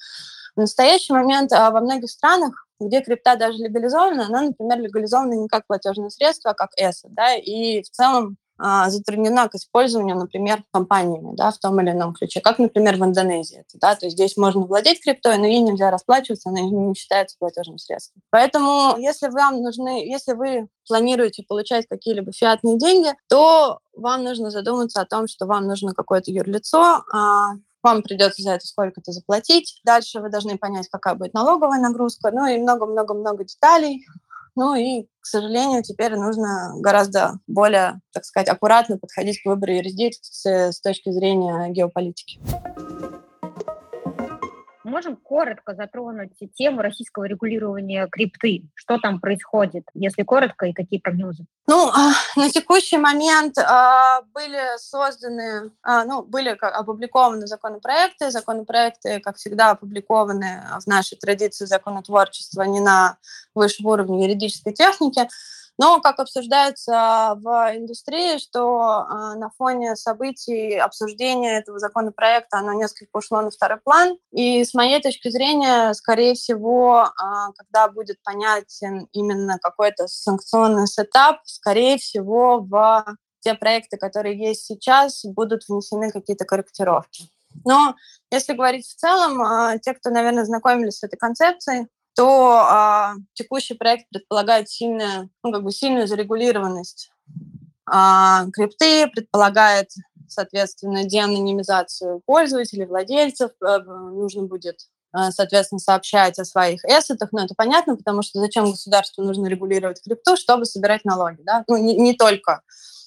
В 0.56 0.60
настоящий 0.60 1.13
момент 1.13 1.51
а, 1.51 1.71
во 1.71 1.82
многих 1.82 2.12
странах 2.12 2.67
где 2.79 3.01
крипта 3.01 3.36
даже 3.36 3.58
легализована, 3.60 4.27
она, 4.27 4.41
например, 4.43 4.79
легализована 4.79 5.34
не 5.34 5.47
как 5.47 5.65
платежное 5.67 6.10
средство, 6.10 6.51
а 6.51 6.53
как 6.53 6.71
эссе, 6.77 7.08
да, 7.10 7.36
и 7.36 7.82
в 7.82 7.89
целом 7.89 8.38
затруднена 8.58 9.48
к 9.50 9.56
использованию, 9.56 10.18
например, 10.18 10.63
компаниями 10.72 11.36
да, 11.36 11.52
в 11.52 11.58
том 11.58 11.80
или 11.82 11.92
ином 11.92 12.13
ключе, 12.13 12.42
как, 12.42 12.60
например, 12.60 12.98
в 12.98 13.04
Индонезии. 13.04 13.66
Да, 13.76 13.96
то 13.96 14.06
есть 14.06 14.16
здесь 14.16 14.38
можно 14.38 14.62
владеть 14.62 15.02
криптой, 15.02 15.38
но 15.38 15.46
ей 15.46 15.60
нельзя 15.60 15.92
расплачиваться, 15.92 16.50
она 16.50 16.62
не 16.62 16.94
считается 16.96 17.36
платежным 17.39 17.78
средством. 17.78 18.22
Поэтому 18.30 18.96
если 18.98 19.30
вам 19.30 19.62
нужны, 19.62 20.08
если 20.08 20.34
вы 20.34 20.68
планируете 20.88 21.44
получать 21.48 21.88
какие-либо 21.88 22.32
фиатные 22.32 22.78
деньги, 22.78 23.13
то 23.28 23.80
вам 23.96 24.24
нужно 24.24 24.52
задуматься 24.52 25.02
о 25.02 25.06
том, 25.06 25.28
что 25.28 25.46
вам 25.46 25.68
нужно 25.68 25.94
какое-то 25.94 26.32
юрлицо, 26.32 27.04
а 27.12 27.54
вам 27.84 28.02
придется 28.02 28.42
за 28.42 28.52
это 28.52 28.66
сколько-то 28.66 29.12
заплатить. 29.12 29.82
Дальше 29.84 30.22
вы 30.22 30.30
должны 30.30 30.58
понять, 30.58 30.88
какая 30.89 31.16
будет 31.16 31.34
налоговая 31.34 31.80
нагрузка, 31.80 32.32
ну 32.32 32.48
и 32.48 32.58
много-много-много 32.58 33.44
деталей. 33.44 34.06
Ну 34.56 34.76
и, 34.76 35.04
к 35.20 35.26
сожалению, 35.26 35.84
теперь 35.84 36.16
нужно 36.16 36.74
гораздо 36.80 37.39
более, 37.48 38.00
так 38.13 38.24
сказать, 38.26 38.50
аккуратно 38.50 38.98
подходить 38.98 39.42
к 39.42 39.46
выбору 39.46 39.74
юрисдикции 39.74 40.72
с 40.72 40.80
точки 40.80 41.12
зрения 41.12 41.70
геополитики 41.70 42.39
можем 44.84 45.15
коротко 45.15 45.76
затронуть 45.76 46.32
тему 46.56 46.82
российского 46.82 47.26
регулирования 47.26 48.08
крипты? 48.08 48.63
Что 48.76 48.98
там 48.98 49.19
происходит, 49.19 49.86
если 49.93 50.24
коротко, 50.24 50.65
и 50.65 50.74
какие 50.74 51.00
прогнозы? 51.00 51.46
Ну, 51.67 51.89
а, 51.89 52.12
на 52.36 52.50
текущий 52.50 52.98
момент 52.98 53.58
а, 53.58 54.22
были 54.34 54.78
созданы, 54.78 55.72
а, 55.82 56.04
ну, 56.06 56.24
были 56.24 56.50
опубликованы 56.50 57.48
законопроекты. 57.48 58.32
Законопроекты, 58.32 59.19
как 59.19 59.38
всегда, 59.38 59.72
опубликованы 59.72 60.63
в 60.82 60.88
нашей 60.88 61.17
традиции 61.17 61.65
законотворчества 61.65 62.63
не 62.63 62.80
на 62.80 63.17
высшем 63.56 63.86
уровне 63.86 64.26
юридической 64.26 64.74
техники. 64.74 65.28
Но, 65.79 66.01
как 66.01 66.19
обсуждается 66.19 67.33
в 67.41 67.75
индустрии, 67.75 68.38
что 68.38 68.79
э, 68.79 69.39
на 69.39 69.49
фоне 69.57 69.95
событий 69.95 70.77
обсуждения 70.77 71.57
этого 71.57 71.79
законопроекта 71.79 72.59
оно 72.59 72.73
несколько 72.73 73.17
ушло 73.17 73.41
на 73.41 73.49
второй 73.49 73.79
план. 73.79 74.17
И 74.31 74.63
с 74.63 74.75
моей 74.75 75.01
точки 75.01 75.29
зрения, 75.29 75.93
скорее 75.93 76.36
всего, 76.36 77.05
э, 77.05 77.23
когда 77.57 77.88
будет 77.88 78.21
понятен 78.23 79.07
именно 79.13 79.57
какой-то 79.59 80.07
санкционный 80.07 80.86
сетап, 80.86 81.39
скорее 81.45 81.97
всего, 81.97 82.59
в 82.59 83.05
те 83.39 83.55
проекты, 83.55 83.97
которые 83.97 84.38
есть 84.38 84.65
сейчас, 84.65 85.25
будут 85.25 85.63
внесены 85.67 86.12
какие-то 86.12 86.45
корректировки. 86.45 87.29
Но 87.65 87.95
если 88.31 88.53
говорить 88.53 88.88
в 88.88 88.95
целом, 88.95 89.79
те, 89.79 89.93
кто, 89.93 90.09
наверное, 90.09 90.45
знакомились 90.45 90.99
с 90.99 91.03
этой 91.03 91.17
концепцией, 91.17 91.88
то 92.15 92.60
а, 92.69 93.15
текущий 93.34 93.73
проект 93.73 94.08
предполагает 94.10 94.69
сильную, 94.69 95.30
ну, 95.43 95.52
как 95.52 95.63
бы 95.63 95.71
сильную 95.71 96.08
зарегулированность. 96.08 97.12
А, 97.86 98.45
крипты, 98.54 99.08
предполагает, 99.08 99.89
соответственно, 100.28 101.04
деанонимизацию 101.04 102.21
пользователей, 102.26 102.86
владельцев, 102.86 103.52
а, 103.62 103.80
нужно 103.80 104.43
будет 104.43 104.88
а, 105.15 105.32
соответственно, 105.32 105.80
сообщать 105.80 106.39
о 106.39 106.45
своих 106.45 106.84
эссетах, 106.86 107.32
но 107.32 107.45
это 107.45 107.54
понятно, 107.56 107.95
потому 107.95 108.23
что 108.23 108.39
зачем 108.39 108.71
государству 108.71 109.23
нужно 109.23 109.45
регулировать 109.45 110.02
крипту, 110.04 110.36
чтобы 110.36 110.65
собирать 110.65 111.06
налоги, 111.06 111.41
да, 111.43 111.63
ну, 111.67 111.78
не, 111.78 111.95
не 111.95 112.15
только 112.15 112.62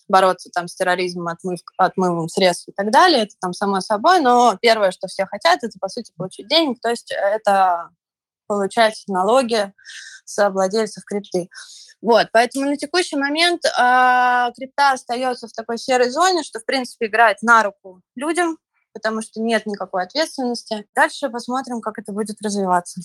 бороться 0.09 0.49
там 0.55 0.69
с 0.69 0.77
терроризмом, 0.77 1.27
отмыв, 1.27 1.59
отмывом 1.77 2.29
средств 2.29 2.69
и 2.69 2.73
так 2.73 2.93
далее, 2.93 3.25
это 3.25 3.35
там 3.41 3.53
само 3.53 3.81
собой, 3.81 4.21
но 4.21 4.57
первое, 4.63 4.93
что 4.93 5.09
все 5.09 5.27
хотят, 5.27 5.65
это, 5.65 5.77
по 5.81 5.89
сути, 5.89 6.13
получить 6.17 6.47
денег, 6.47 6.79
то 6.81 6.91
есть 6.91 7.11
это 7.11 7.91
получать 8.47 9.03
налоги 9.09 9.73
с 10.25 10.49
владельцев 10.51 11.05
крипты. 11.05 11.49
Вот, 12.03 12.29
поэтому 12.33 12.67
на 12.67 12.77
текущий 12.77 13.17
момент 13.17 13.65
э, 13.65 14.53
крипта 14.55 14.93
остается 14.93 15.49
в 15.49 15.53
такой 15.53 15.79
серой 15.79 16.11
зоне, 16.11 16.43
что, 16.43 16.61
в 16.61 16.65
принципе, 16.65 17.07
играет 17.07 17.43
на 17.43 17.63
руку 17.63 18.03
людям, 18.15 18.59
потому 18.97 19.21
что 19.21 19.43
нет 19.43 19.67
никакой 19.67 20.05
ответственности. 20.05 20.87
Дальше 20.95 21.29
посмотрим, 21.29 21.83
как 21.83 21.99
это 21.99 22.13
будет 22.13 22.41
развиваться. 22.43 23.03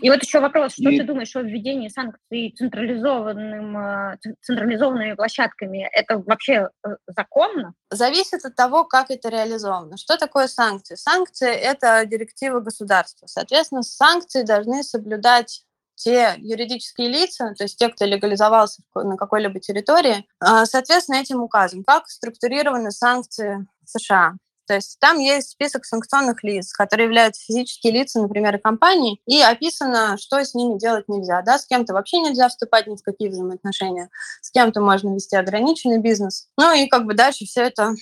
И 0.00 0.08
вот 0.08 0.22
еще 0.22 0.38
вопрос, 0.38 0.74
что 0.74 0.88
И... 0.88 0.98
ты 0.98 1.02
думаешь 1.04 1.34
о 1.34 1.42
введении 1.42 1.88
санкций 1.88 2.54
централизованным, 2.56 3.76
э, 3.76 4.18
централизованными 4.40 5.14
площадками? 5.14 5.88
Это 5.92 6.18
вообще 6.18 6.68
э, 6.86 6.90
законно? 7.08 7.74
Зависит 7.90 8.44
от 8.44 8.54
того, 8.54 8.84
как 8.84 9.10
это 9.10 9.28
реализовано. 9.28 9.96
Что 9.96 10.16
такое 10.16 10.46
санкции? 10.46 10.94
Санкции— 10.94 11.50
это 11.52 12.06
директива 12.06 12.60
государства. 12.60 13.26
Соответственно, 13.26 13.82
санкции 13.82 14.42
должны 14.44 14.84
соблюдать 14.84 15.64
те 15.96 16.34
юридические 16.38 17.08
лица, 17.08 17.54
то 17.56 17.64
есть 17.64 17.78
те, 17.78 17.88
кто 17.88 18.04
легализовался 18.04 18.82
на 18.94 19.16
какой-либо 19.16 19.58
территории, 19.58 20.24
а, 20.38 20.66
соответственно, 20.66 21.16
этим 21.16 21.42
указом, 21.42 21.82
как 21.82 22.08
структурированы 22.08 22.92
санкции 22.92 23.66
США. 23.84 24.34
То 24.66 24.74
есть 24.74 24.98
там 25.00 25.18
есть 25.18 25.50
список 25.50 25.84
санкционных 25.84 26.42
лиц, 26.42 26.72
которые 26.72 27.06
являются 27.06 27.44
физические 27.44 27.92
лица, 27.92 28.20
например, 28.20 28.58
компании, 28.58 29.20
и 29.26 29.40
описано, 29.40 30.16
что 30.18 30.42
с 30.44 30.54
ними 30.54 30.78
делать 30.78 31.08
нельзя. 31.08 31.42
Да? 31.42 31.58
С 31.58 31.66
кем-то 31.66 31.94
вообще 31.94 32.18
нельзя 32.18 32.48
вступать 32.48 32.86
ни 32.86 32.96
в 32.96 33.02
какие 33.02 33.28
взаимоотношения, 33.28 34.10
с 34.40 34.50
кем-то 34.50 34.80
можно 34.80 35.14
вести 35.14 35.36
ограниченный 35.36 35.98
бизнес. 35.98 36.48
Ну 36.56 36.72
и 36.74 36.86
как 36.86 37.06
бы 37.06 37.14
дальше 37.14 37.44
все 37.44 37.62
это 37.62 37.94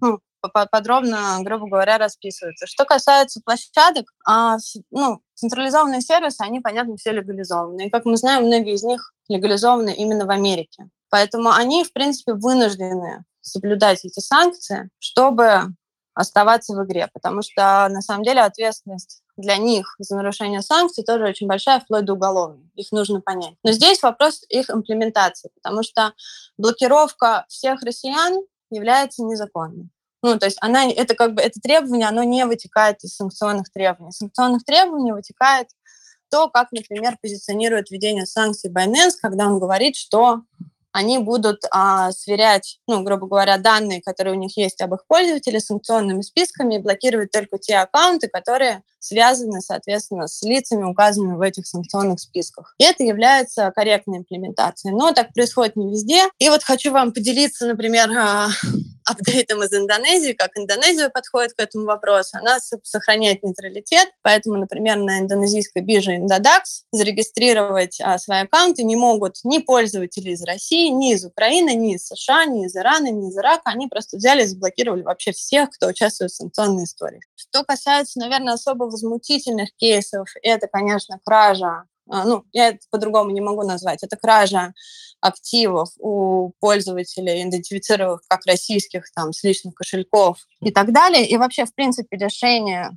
ну, 0.00 0.20
подробно, 0.50 1.38
грубо 1.42 1.68
говоря, 1.68 1.98
расписывается. 1.98 2.66
Что 2.66 2.84
касается 2.84 3.40
площадок, 3.44 4.12
а, 4.26 4.56
ну, 4.90 5.20
централизованные 5.34 6.00
сервисы, 6.00 6.40
они, 6.40 6.60
понятно, 6.60 6.96
все 6.96 7.12
легализованы. 7.12 7.86
И, 7.86 7.90
как 7.90 8.04
мы 8.04 8.16
знаем, 8.16 8.46
многие 8.46 8.74
из 8.74 8.82
них 8.82 9.12
легализованы 9.28 9.94
именно 9.94 10.26
в 10.26 10.30
Америке. 10.30 10.88
Поэтому 11.10 11.50
они, 11.50 11.84
в 11.84 11.92
принципе, 11.92 12.32
вынуждены 12.32 13.24
соблюдать 13.40 14.04
эти 14.04 14.20
санкции, 14.20 14.88
чтобы 14.98 15.74
оставаться 16.14 16.74
в 16.74 16.84
игре, 16.84 17.08
потому 17.12 17.42
что 17.42 17.88
на 17.88 18.02
самом 18.02 18.24
деле 18.24 18.42
ответственность 18.42 19.22
для 19.36 19.56
них 19.56 19.94
за 19.98 20.16
нарушение 20.16 20.62
санкций 20.62 21.04
тоже 21.04 21.24
очень 21.24 21.46
большая, 21.46 21.80
вплоть 21.80 22.04
до 22.04 22.14
уголовной. 22.14 22.70
Их 22.74 22.92
нужно 22.92 23.20
понять. 23.20 23.54
Но 23.64 23.72
здесь 23.72 24.02
вопрос 24.02 24.44
их 24.48 24.68
имплементации, 24.70 25.50
потому 25.54 25.82
что 25.82 26.12
блокировка 26.58 27.46
всех 27.48 27.82
россиян 27.82 28.40
является 28.70 29.22
незаконной. 29.24 29.88
Ну, 30.22 30.38
то 30.38 30.46
есть 30.46 30.58
она, 30.60 30.88
это 30.88 31.14
как 31.14 31.34
бы 31.34 31.42
это 31.42 31.60
требование, 31.60 32.06
оно 32.06 32.22
не 32.22 32.46
вытекает 32.46 33.02
из 33.02 33.16
санкционных 33.16 33.72
требований. 33.72 34.12
Санкционных 34.12 34.64
требований 34.64 35.12
вытекает 35.12 35.68
то, 36.30 36.48
как, 36.48 36.72
например, 36.72 37.18
позиционирует 37.20 37.90
введение 37.90 38.24
санкций 38.24 38.70
Binance, 38.70 39.16
когда 39.20 39.46
он 39.46 39.58
говорит, 39.58 39.96
что 39.96 40.42
они 40.92 41.18
будут 41.18 41.64
а, 41.70 42.12
сверять, 42.12 42.78
ну, 42.86 43.02
грубо 43.02 43.26
говоря, 43.26 43.58
данные, 43.58 44.02
которые 44.02 44.34
у 44.34 44.38
них 44.38 44.56
есть 44.56 44.80
об 44.80 44.94
их 44.94 45.06
пользователе 45.06 45.60
с 45.60 45.66
санкционными 45.66 46.22
списками 46.22 46.76
и 46.76 46.78
блокировать 46.78 47.30
только 47.30 47.58
те 47.58 47.76
аккаунты, 47.76 48.28
которые 48.28 48.82
связаны, 49.02 49.60
соответственно, 49.60 50.28
с 50.28 50.42
лицами, 50.42 50.84
указанными 50.84 51.36
в 51.36 51.40
этих 51.40 51.66
санкционных 51.66 52.20
списках. 52.20 52.74
И 52.78 52.84
это 52.84 53.02
является 53.02 53.70
корректной 53.74 54.18
имплементацией. 54.18 54.94
Но 54.94 55.12
так 55.12 55.32
происходит 55.34 55.76
не 55.76 55.90
везде. 55.90 56.24
И 56.38 56.48
вот 56.48 56.62
хочу 56.62 56.92
вам 56.92 57.12
поделиться, 57.12 57.66
например, 57.66 58.08
а, 58.16 58.48
апдейтом 59.04 59.62
из 59.64 59.72
Индонезии, 59.72 60.32
как 60.32 60.50
Индонезия 60.56 61.08
подходит 61.08 61.54
к 61.54 61.60
этому 61.60 61.86
вопросу. 61.86 62.38
Она 62.38 62.58
сохраняет 62.60 63.42
нейтралитет, 63.42 64.08
поэтому, 64.22 64.56
например, 64.56 64.98
на 64.98 65.18
индонезийской 65.18 65.82
бирже 65.82 66.16
Indodax 66.18 66.84
зарегистрировать 66.92 68.00
а, 68.00 68.18
свои 68.18 68.42
аккаунты 68.42 68.84
не 68.84 68.94
могут 68.94 69.38
ни 69.42 69.58
пользователи 69.58 70.30
из 70.30 70.44
России, 70.44 70.81
ни 70.90 71.12
из 71.12 71.24
Украины, 71.24 71.74
ни 71.74 71.94
из 71.94 72.06
США, 72.06 72.44
ни 72.44 72.66
из 72.66 72.76
Ирана, 72.76 73.10
ни 73.10 73.28
из 73.28 73.36
Ирака. 73.36 73.62
Они 73.70 73.88
просто 73.88 74.16
взяли 74.16 74.42
и 74.42 74.46
заблокировали 74.46 75.02
вообще 75.02 75.32
всех, 75.32 75.70
кто 75.70 75.88
участвует 75.88 76.30
в 76.30 76.36
санкционной 76.36 76.84
истории. 76.84 77.20
Что 77.34 77.64
касается, 77.64 78.18
наверное, 78.18 78.54
особо 78.54 78.84
возмутительных 78.84 79.74
кейсов, 79.76 80.28
это, 80.42 80.68
конечно, 80.68 81.18
кража 81.24 81.84
а, 82.08 82.24
ну, 82.24 82.44
я 82.52 82.68
это 82.68 82.80
по-другому 82.90 83.30
не 83.30 83.40
могу 83.40 83.62
назвать, 83.62 84.02
это 84.02 84.16
кража 84.16 84.74
активов 85.20 85.90
у 85.98 86.50
пользователей, 86.58 87.42
идентифицированных 87.42 88.22
как 88.28 88.44
российских, 88.44 89.10
там, 89.14 89.32
с 89.32 89.42
личных 89.44 89.74
кошельков 89.74 90.38
и 90.60 90.72
так 90.72 90.92
далее. 90.92 91.26
И 91.26 91.36
вообще, 91.36 91.64
в 91.64 91.74
принципе, 91.74 92.16
лишение 92.16 92.90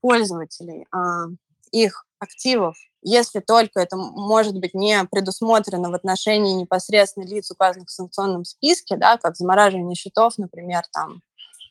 пользователей 0.00 0.86
а, 0.90 1.26
их 1.70 2.04
активов, 2.18 2.76
если 3.02 3.40
только 3.40 3.80
это 3.80 3.96
может 3.96 4.58
быть 4.58 4.74
не 4.74 5.04
предусмотрено 5.10 5.90
в 5.90 5.94
отношении 5.94 6.54
непосредственно 6.54 7.24
лиц, 7.24 7.50
указанных 7.50 7.88
в 7.88 7.92
санкционном 7.92 8.44
списке, 8.44 8.96
да, 8.96 9.16
как 9.18 9.36
замораживание 9.36 9.94
счетов, 9.94 10.36
например, 10.36 10.82
там, 10.92 11.22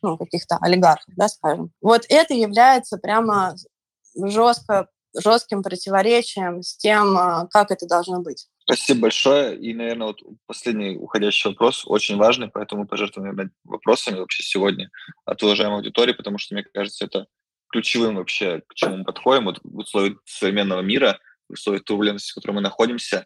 ну, 0.02 0.18
каких-то 0.18 0.58
олигархов, 0.62 1.14
да, 1.18 1.28
скажем. 1.28 1.72
Вот 1.82 2.06
это 2.08 2.34
является 2.34 2.98
прямо 2.98 3.56
жестко 4.16 4.88
жестким 5.16 5.64
противоречием 5.64 6.62
с 6.62 6.78
тем, 6.78 7.18
а, 7.18 7.48
как 7.48 7.72
это 7.72 7.88
должно 7.88 8.22
быть. 8.22 8.48
Спасибо 8.66 9.02
большое. 9.02 9.58
И, 9.58 9.74
наверное, 9.74 10.08
вот 10.08 10.22
последний 10.46 10.98
уходящий 10.98 11.50
вопрос 11.50 11.84
очень 11.88 12.18
важный, 12.18 12.50
поэтому 12.50 12.86
пожертвуем 12.86 13.52
вопросами 13.64 14.20
вообще 14.20 14.44
сегодня 14.44 14.90
от 15.26 15.42
уважаемой 15.42 15.78
аудитории, 15.78 16.14
потому 16.14 16.38
что, 16.38 16.54
мне 16.54 16.64
кажется, 16.64 17.06
это 17.06 17.28
ключевым 17.70 18.16
вообще, 18.16 18.62
к 18.68 18.74
чему 18.76 18.98
мы 18.98 19.04
подходим 19.04 19.46
вот 19.46 19.60
в 19.64 19.78
условиях 19.78 20.18
современного 20.26 20.82
мира, 20.82 21.20
в 21.50 21.54
условиях 21.54 21.84
турбулентности, 21.84 22.32
в 22.32 22.36
которой 22.36 22.54
мы 22.54 22.62
находимся. 22.62 23.24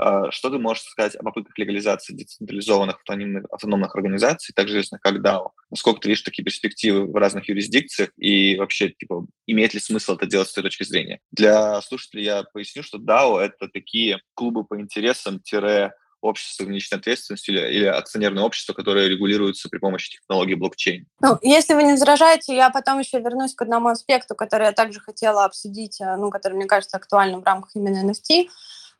А, 0.00 0.30
что 0.30 0.50
ты 0.50 0.58
можешь 0.58 0.84
сказать 0.84 1.16
о 1.16 1.24
попытках 1.24 1.58
легализации 1.58 2.14
децентрализованных 2.14 2.96
автономных, 2.96 3.44
автономных 3.50 3.96
организаций, 3.96 4.52
также 4.54 4.74
известно 4.74 4.98
как 4.98 5.16
DAO? 5.16 5.50
Насколько 5.70 6.00
ты 6.00 6.08
видишь 6.08 6.22
такие 6.22 6.44
перспективы 6.44 7.06
в 7.10 7.14
разных 7.16 7.48
юрисдикциях 7.48 8.10
и 8.16 8.56
вообще, 8.56 8.90
типа, 8.90 9.26
имеет 9.46 9.74
ли 9.74 9.80
смысл 9.80 10.14
это 10.14 10.26
делать 10.26 10.48
с 10.48 10.52
той 10.52 10.62
точки 10.62 10.84
зрения? 10.84 11.20
Для 11.32 11.80
слушателей 11.82 12.24
я 12.24 12.44
поясню, 12.44 12.82
что 12.82 12.98
DAO— 12.98 13.40
это 13.40 13.68
такие 13.68 14.20
клубы 14.34 14.64
по 14.64 14.80
интересам 14.80 15.40
тире 15.40 15.92
общество 16.20 16.64
ограниченной 16.64 17.00
ответственностью 17.00 17.54
или, 17.54 17.78
или 17.78 17.84
акционерное 17.84 18.42
общество, 18.42 18.72
которое 18.72 19.08
регулируется 19.08 19.68
при 19.68 19.78
помощи 19.78 20.18
технологии 20.18 20.54
блокчейн. 20.54 21.06
Ну, 21.20 21.38
если 21.42 21.74
вы 21.74 21.84
не 21.84 21.92
возражаете, 21.92 22.54
я 22.54 22.70
потом 22.70 22.98
еще 22.98 23.20
вернусь 23.20 23.54
к 23.54 23.62
одному 23.62 23.88
аспекту, 23.88 24.34
который 24.34 24.66
я 24.66 24.72
также 24.72 25.00
хотела 25.00 25.44
обсудить, 25.44 26.00
э, 26.00 26.16
ну, 26.16 26.30
который, 26.30 26.54
мне 26.54 26.66
кажется, 26.66 26.96
актуальным 26.96 27.42
в 27.42 27.44
рамках 27.44 27.70
именно 27.74 28.10
NFT. 28.10 28.48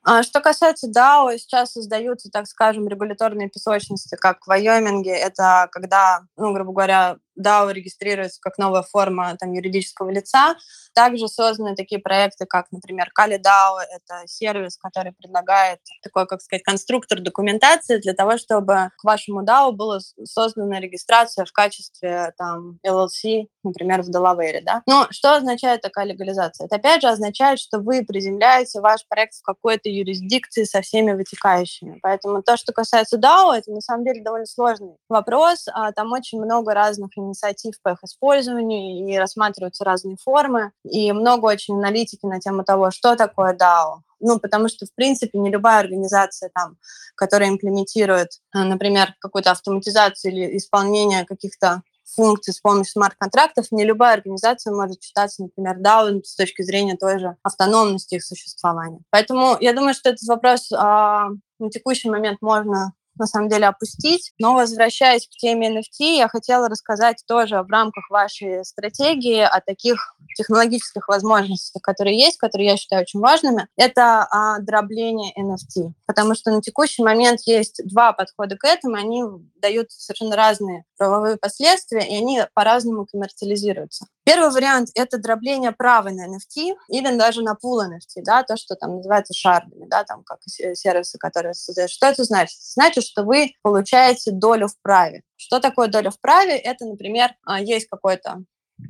А 0.04 0.22
что 0.22 0.40
касается 0.40 0.88
DAO, 0.88 1.36
сейчас 1.36 1.72
создаются, 1.72 2.30
так 2.30 2.46
скажем, 2.46 2.88
регуляторные 2.88 3.50
песочности, 3.50 4.16
как 4.18 4.42
в 4.42 4.46
Вайоминге. 4.46 5.10
Это 5.10 5.68
когда, 5.70 6.20
ну, 6.36 6.52
грубо 6.52 6.72
говоря, 6.72 7.18
DAO 7.38 7.72
регистрируется 7.72 8.40
как 8.40 8.58
новая 8.58 8.82
форма 8.82 9.36
там, 9.38 9.52
юридического 9.52 10.10
лица. 10.10 10.56
Также 10.94 11.28
созданы 11.28 11.76
такие 11.76 12.00
проекты, 12.00 12.46
как, 12.46 12.66
например, 12.72 13.10
KaliDAO. 13.18 13.78
Это 13.90 14.26
сервис, 14.26 14.76
который 14.76 15.12
предлагает 15.12 15.80
такой, 16.02 16.26
как 16.26 16.40
сказать, 16.42 16.62
конструктор 16.62 17.20
документации 17.20 17.98
для 17.98 18.14
того, 18.14 18.38
чтобы 18.38 18.90
к 18.98 19.04
вашему 19.04 19.44
DAO 19.44 19.72
была 19.72 20.00
создана 20.24 20.80
регистрация 20.80 21.44
в 21.44 21.52
качестве 21.52 22.32
там, 22.36 22.78
LLC, 22.86 23.46
например, 23.62 24.02
в 24.02 24.10
Delaware. 24.10 24.60
Да? 24.62 24.82
Но 24.86 25.06
что 25.10 25.36
означает 25.36 25.82
такая 25.82 26.06
легализация? 26.06 26.66
Это, 26.66 26.76
опять 26.76 27.02
же, 27.02 27.08
означает, 27.08 27.58
что 27.58 27.78
вы 27.78 28.04
приземляете 28.04 28.80
ваш 28.80 29.06
проект 29.08 29.34
в 29.34 29.42
какой-то 29.42 29.88
юрисдикции 29.88 30.64
со 30.64 30.80
всеми 30.80 31.12
вытекающими. 31.12 31.98
Поэтому 32.02 32.42
то, 32.42 32.56
что 32.56 32.72
касается 32.72 33.18
DAO, 33.18 33.54
это 33.54 33.70
на 33.70 33.80
самом 33.80 34.04
деле 34.04 34.22
довольно 34.22 34.46
сложный 34.46 34.96
вопрос. 35.08 35.66
А 35.72 35.92
там 35.92 36.12
очень 36.12 36.40
много 36.40 36.74
разных 36.74 37.10
инициатив 37.28 37.74
по 37.82 37.90
их 37.90 37.98
использованию, 38.02 39.08
и 39.08 39.16
рассматриваются 39.16 39.84
разные 39.84 40.16
формы, 40.22 40.72
и 40.84 41.12
много 41.12 41.46
очень 41.46 41.74
аналитики 41.74 42.26
на 42.26 42.40
тему 42.40 42.64
того, 42.64 42.90
что 42.90 43.16
такое 43.16 43.54
DAO. 43.54 44.00
Ну, 44.20 44.40
потому 44.40 44.68
что, 44.68 44.86
в 44.86 44.92
принципе, 44.94 45.38
не 45.38 45.50
любая 45.50 45.80
организация, 45.80 46.50
там, 46.52 46.76
которая 47.14 47.50
имплементирует, 47.50 48.30
э, 48.54 48.64
например, 48.64 49.14
какую-то 49.20 49.52
автоматизацию 49.52 50.32
или 50.32 50.56
исполнение 50.56 51.24
каких-то 51.24 51.82
функций 52.16 52.54
с 52.54 52.60
помощью 52.60 52.92
смарт-контрактов, 52.92 53.66
не 53.70 53.84
любая 53.84 54.14
организация 54.14 54.72
может 54.72 55.02
считаться, 55.02 55.42
например, 55.42 55.78
DAO 55.78 56.22
с 56.24 56.34
точки 56.34 56.62
зрения 56.62 56.96
той 56.96 57.18
же 57.18 57.36
автономности 57.42 58.16
их 58.16 58.24
существования. 58.24 59.00
Поэтому 59.10 59.56
я 59.60 59.72
думаю, 59.72 59.94
что 59.94 60.10
этот 60.10 60.26
вопрос 60.26 60.72
а, 60.72 61.28
на 61.58 61.70
текущий 61.70 62.10
момент 62.10 62.38
можно 62.40 62.92
на 63.18 63.26
самом 63.26 63.48
деле 63.48 63.66
опустить. 63.66 64.32
Но 64.38 64.54
возвращаясь 64.54 65.26
к 65.26 65.30
теме 65.30 65.70
NFT, 65.70 66.16
я 66.16 66.28
хотела 66.28 66.68
рассказать 66.68 67.22
тоже 67.26 67.62
в 67.62 67.70
рамках 67.70 68.10
вашей 68.10 68.64
стратегии 68.64 69.40
о 69.40 69.60
таких 69.60 70.14
технологических 70.36 71.08
возможностях, 71.08 71.82
которые 71.82 72.18
есть, 72.18 72.38
которые 72.38 72.68
я 72.70 72.76
считаю 72.76 73.02
очень 73.02 73.20
важными. 73.20 73.66
Это 73.76 74.26
а, 74.30 74.58
дробление 74.60 75.32
NFT. 75.38 75.92
Потому 76.06 76.34
что 76.34 76.50
на 76.50 76.62
текущий 76.62 77.02
момент 77.02 77.40
есть 77.46 77.80
два 77.84 78.12
подхода 78.12 78.56
к 78.56 78.64
этому, 78.64 78.96
они 78.96 79.24
дают 79.56 79.90
совершенно 79.90 80.36
разные 80.36 80.84
правовые 80.96 81.36
последствия, 81.36 82.06
и 82.08 82.16
они 82.16 82.42
по-разному 82.54 83.06
коммерциализируются. 83.06 84.06
Первый 84.28 84.50
вариант— 84.50 84.90
это 84.94 85.16
дробление 85.16 85.72
права 85.72 86.10
на 86.10 86.26
NFT 86.26 86.74
или 86.90 87.16
даже 87.16 87.40
на 87.40 87.54
пул 87.54 87.80
NFT, 87.80 88.20
да, 88.26 88.42
то, 88.42 88.58
что 88.58 88.74
там 88.74 88.96
называется 88.96 89.32
шардами, 89.32 89.86
да, 89.86 90.04
там 90.04 90.22
как 90.22 90.40
сервисы, 90.44 91.16
которые 91.16 91.54
создают. 91.54 91.90
Что 91.90 92.08
это 92.08 92.24
значит? 92.24 92.58
Значит, 92.60 93.04
что 93.04 93.22
вы 93.22 93.54
получаете 93.62 94.30
долю 94.30 94.68
в 94.68 94.78
праве. 94.82 95.22
Что 95.36 95.60
такое 95.60 95.88
доля 95.88 96.10
в 96.10 96.20
праве? 96.20 96.58
Это, 96.58 96.84
например, 96.84 97.30
а, 97.46 97.58
есть 97.58 97.88
какой-то 97.88 98.42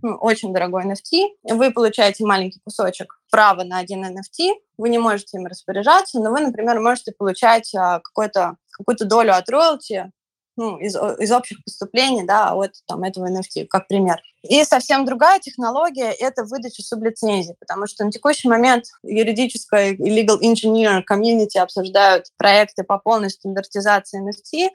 ну, 0.03 0.17
очень 0.17 0.53
дорогой 0.53 0.85
NFT, 0.87 1.29
вы 1.55 1.71
получаете 1.71 2.25
маленький 2.25 2.59
кусочек 2.65 3.21
права 3.31 3.63
на 3.63 3.79
один 3.79 4.05
NFT, 4.05 4.55
вы 4.77 4.89
не 4.89 4.99
можете 4.99 5.37
им 5.39 5.47
распоряжаться, 5.47 6.19
но 6.19 6.33
вы, 6.33 6.41
например, 6.41 6.81
можете 6.81 7.13
получать 7.17 7.73
а, 7.77 8.01
какую-то 8.01 8.57
какую-то 8.73 9.05
долю 9.05 9.37
от 9.37 9.49
роялти 9.49 10.11
ну, 10.59 10.77
из, 10.77 10.97
из 10.97 11.31
общих 11.31 11.63
поступлений 11.65 12.25
да, 12.25 12.53
от 12.53 12.73
там, 12.87 13.05
этого 13.05 13.31
NFT, 13.31 13.67
как 13.69 13.87
пример. 13.87 14.21
И 14.43 14.65
совсем 14.65 15.05
другая 15.05 15.39
технология— 15.39 16.11
это 16.19 16.45
выдача 16.45 16.83
сублицензий, 16.83 17.55
потому 17.61 17.87
что 17.87 18.05
на 18.05 18.11
текущий 18.11 18.49
момент 18.49 18.87
юридическая 19.05 19.93
и 19.93 19.97
legal 19.97 20.41
engineer 20.43 21.03
community 21.09 21.59
обсуждают 21.59 22.27
проекты 22.37 22.83
по 22.83 22.99
полной 22.99 23.31
стандартизации 23.31 24.21
NFT, 24.21 24.69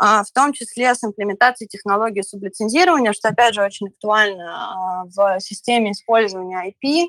а, 0.00 0.22
в 0.22 0.30
том 0.30 0.52
числе 0.52 0.94
с 0.94 1.02
имплементацией 1.02 1.68
технологии 1.68 2.22
сублицензирования, 2.22 3.12
что, 3.12 3.28
опять 3.28 3.54
же, 3.54 3.62
очень 3.62 3.88
актуально 3.88 4.54
а, 4.54 5.04
в 5.06 5.40
системе 5.40 5.90
использования 5.90 6.72
IP, 6.72 7.08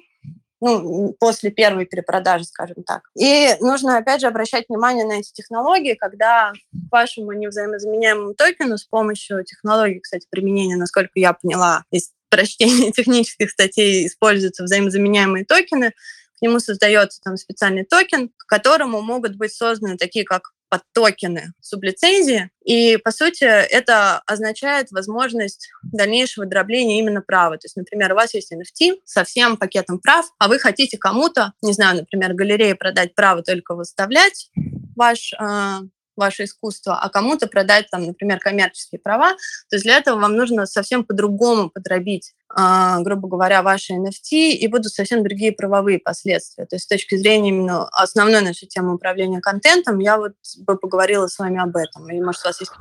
ну, 0.62 1.16
после 1.20 1.52
первой 1.52 1.86
перепродажи, 1.86 2.46
скажем 2.46 2.84
так. 2.84 3.04
И 3.18 3.56
нужно, 3.62 3.98
опять 3.98 4.22
же, 4.22 4.28
обращать 4.28 4.66
внимание 4.68 5.06
на 5.06 5.20
эти 5.20 5.32
технологии, 5.32 5.94
когда 5.94 6.54
вашему 6.92 7.32
невзаимозаменяемому 7.34 8.34
токену 8.34 8.78
с 8.78 8.84
помощью 8.84 9.44
технологии, 9.44 10.00
кстати, 10.00 10.28
применения, 10.30 10.76
насколько 10.76 11.12
я 11.16 11.34
поняла, 11.34 11.84
из 11.92 12.12
прочтения 12.30 12.92
технических 12.92 13.50
статей 13.52 14.08
используются 14.08 14.64
взаимозаменяемые 14.64 15.46
токены, 15.46 15.94
к 16.38 16.42
нему 16.42 16.60
создается 16.60 17.20
там 17.22 17.36
специальный 17.38 17.84
токен, 17.84 18.30
к 18.30 18.46
которому 18.46 19.02
могут 19.02 19.36
быть 19.36 19.54
созданы 19.54 19.98
такие, 19.98 20.24
как 20.24 20.54
под 20.70 20.82
токены 20.94 21.54
сублицензии. 21.62 22.50
И, 22.64 22.98
по 22.98 23.12
сути, 23.12 23.44
это 23.44 24.20
означает 24.26 24.92
возможность 24.92 25.70
дальнейшего 25.84 26.46
дробления 26.46 27.00
именно 27.00 27.22
права. 27.22 27.58
То 27.58 27.66
есть, 27.66 27.76
например, 27.76 28.14
у 28.14 28.16
вас 28.16 28.34
есть 28.34 28.54
NFT 28.54 29.02
со 29.06 29.24
всем 29.24 29.58
пакетом 29.58 30.00
прав, 30.00 30.28
а 30.38 30.48
вы 30.48 30.60
хотите 30.60 30.98
кому-то, 30.98 31.54
не 31.62 31.74
знаю, 31.74 31.98
например, 31.98 32.34
галерее 32.34 32.76
продать 32.76 33.16
право 33.16 33.42
только 33.42 33.76
выставлять 33.76 34.52
ваш 34.96 35.34
э, 35.34 35.80
ваше 36.20 36.44
искусство, 36.44 37.00
а 37.02 37.10
кому-то 37.10 37.48
продать, 37.48 37.90
там, 37.90 38.04
например, 38.04 38.40
коммерческие 38.40 39.00
права, 39.00 39.32
то 39.70 39.76
есть 39.76 39.84
для 39.84 39.98
этого 39.98 40.20
вам 40.20 40.36
нужно 40.36 40.66
совсем 40.66 41.04
по-другому 41.04 41.70
подробить, 41.70 42.34
э, 42.56 42.98
грубо 43.00 43.28
говоря, 43.28 43.64
ваши 43.64 43.94
NFT, 43.94 44.52
и 44.52 44.68
будут 44.68 44.94
совсем 44.94 45.24
другие 45.24 45.52
правовые 45.52 46.00
последствия. 46.00 46.66
То 46.66 46.76
есть 46.76 46.86
с 46.86 46.88
точки 46.88 47.16
зрения 47.16 47.50
именно 47.50 47.88
основной 47.90 48.42
нашей 48.42 48.68
темы 48.68 48.94
управления 48.96 49.42
контентом, 49.42 50.00
я 50.00 50.18
вот 50.18 50.34
бы 50.60 50.78
поговорила 50.78 51.28
с 51.28 51.40
вами 51.40 51.60
об 51.62 51.76
этом. 51.76 52.10
И, 52.10 52.22
может, 52.22 52.44
у 52.44 52.50
вас 52.50 52.60
есть... 52.60 52.72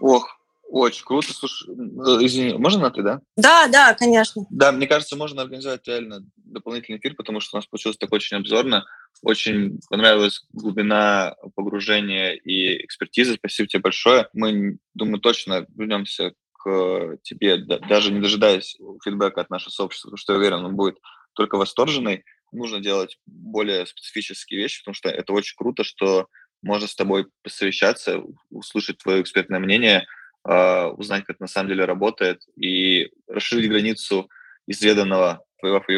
Ох, 0.00 0.39
очень 0.70 1.04
круто. 1.04 1.32
Слушай, 1.32 1.68
э, 1.70 2.24
извини, 2.24 2.54
можно 2.54 2.82
на 2.82 2.90
ты, 2.90 3.02
да? 3.02 3.20
Да, 3.36 3.66
да, 3.66 3.94
конечно. 3.94 4.46
Да, 4.50 4.70
мне 4.70 4.86
кажется, 4.86 5.16
можно 5.16 5.42
организовать 5.42 5.86
реально 5.86 6.24
дополнительный 6.36 6.98
эфир, 6.98 7.14
потому 7.16 7.40
что 7.40 7.56
у 7.56 7.58
нас 7.58 7.66
получилось 7.66 7.98
так 7.98 8.12
очень 8.12 8.36
обзорно. 8.36 8.84
Очень 9.22 9.80
понравилась 9.88 10.46
глубина 10.52 11.34
погружения 11.56 12.34
и 12.34 12.84
экспертизы. 12.84 13.34
Спасибо 13.34 13.68
тебе 13.68 13.82
большое. 13.82 14.28
Мы, 14.32 14.78
думаю, 14.94 15.20
точно 15.20 15.66
вернемся 15.74 16.34
к 16.52 17.16
тебе, 17.22 17.56
даже 17.58 18.12
не 18.12 18.20
дожидаясь 18.20 18.76
фидбэка 19.04 19.40
от 19.40 19.50
нашего 19.50 19.70
сообщества, 19.70 20.08
потому 20.08 20.18
что 20.18 20.34
я 20.34 20.38
уверен, 20.38 20.64
он 20.64 20.76
будет 20.76 20.98
только 21.34 21.56
восторженный. 21.56 22.24
Нужно 22.52 22.80
делать 22.80 23.18
более 23.26 23.86
специфические 23.86 24.60
вещи, 24.60 24.82
потому 24.82 24.94
что 24.94 25.08
это 25.08 25.32
очень 25.32 25.56
круто, 25.56 25.82
что 25.82 26.28
можно 26.62 26.86
с 26.86 26.94
тобой 26.94 27.26
посовещаться, 27.42 28.22
услышать 28.50 28.98
твое 28.98 29.20
экспертное 29.20 29.58
мнение– 29.58 30.06
э, 30.48 30.86
узнать, 30.86 31.24
как 31.24 31.40
на 31.40 31.46
самом 31.46 31.68
деле 31.68 31.84
работает, 31.84 32.42
и 32.56 33.10
расширить 33.28 33.70
границу 33.70 34.28
изведанного, 34.66 35.42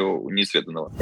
у 0.03 0.31
неизведанного. 0.31 0.93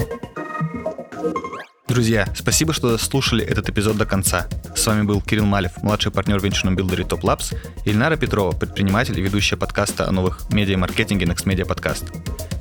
Друзья, 1.90 2.28
спасибо, 2.36 2.72
что 2.72 2.96
слушали 2.98 3.44
этот 3.44 3.68
эпизод 3.68 3.96
до 3.96 4.06
конца. 4.06 4.46
С 4.76 4.86
вами 4.86 5.02
был 5.02 5.20
Кирилл 5.20 5.44
Малев, 5.44 5.72
младший 5.82 6.12
партнер 6.12 6.38
в 6.38 6.44
венчурном 6.44 6.76
билдере 6.76 7.02
Top 7.02 7.22
Labs, 7.22 7.56
и 7.84 7.90
Ильнара 7.90 8.14
Петрова, 8.14 8.52
предприниматель 8.52 9.18
и 9.18 9.20
ведущая 9.20 9.56
подкаста 9.56 10.06
о 10.08 10.12
новых 10.12 10.48
медиа-маркетинге 10.52 11.26
Next 11.26 11.46
Media 11.46 11.66
Podcast. 11.66 12.04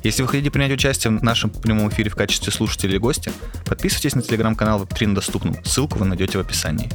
Если 0.02 0.22
вы 0.22 0.28
хотите 0.28 0.50
принять 0.50 0.72
участие 0.72 1.16
в 1.16 1.22
нашем 1.22 1.50
прямом 1.50 1.90
эфире 1.90 2.10
в 2.10 2.16
качестве 2.16 2.52
слушателя 2.52 2.90
или 2.90 2.98
гостя, 2.98 3.30
подписывайтесь 3.66 4.16
на 4.16 4.22
телеграм-канал 4.22 4.82
Web3 4.82 5.06
на 5.06 5.14
доступном. 5.14 5.64
Ссылку 5.64 6.00
вы 6.00 6.06
найдете 6.06 6.36
в 6.36 6.40
описании. 6.40 6.90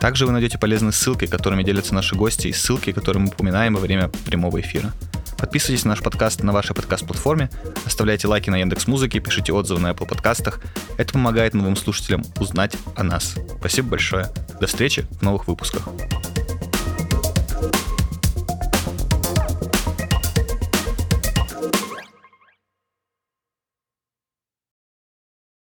Также 0.00 0.26
вы 0.26 0.32
найдете 0.32 0.58
полезные 0.58 0.90
ссылки, 0.90 1.28
которыми 1.28 1.62
делятся 1.62 1.94
наши 1.94 2.16
гости, 2.16 2.48
и 2.48 2.52
ссылки, 2.52 2.90
которые 2.90 3.22
мы 3.22 3.28
упоминаем 3.28 3.74
во 3.74 3.80
время 3.80 4.08
прямого 4.26 4.60
эфира. 4.60 4.92
Подписывайтесь 5.38 5.84
на 5.84 5.90
наш 5.90 6.02
подкаст 6.02 6.42
на 6.42 6.52
вашей 6.52 6.74
подкаст-платформе, 6.74 7.48
оставляйте 7.86 8.26
лайки 8.26 8.50
на 8.50 8.56
Яндекс 8.56 8.88
Музыке, 8.88 9.20
пишите 9.20 9.52
отзывы 9.52 9.80
на 9.80 9.92
Apple 9.92 10.06
подкастах. 10.06 10.60
Это 10.96 11.12
помогает 11.12 11.54
новым 11.54 11.76
слушателям 11.76 12.24
узнать 12.40 12.76
о 12.96 13.04
нас. 13.04 13.36
Спасибо 13.58 13.90
большое. 13.90 14.26
До 14.60 14.66
встречи 14.66 15.06
в 15.12 15.22
новых 15.22 15.46
выпусках. 15.46 15.88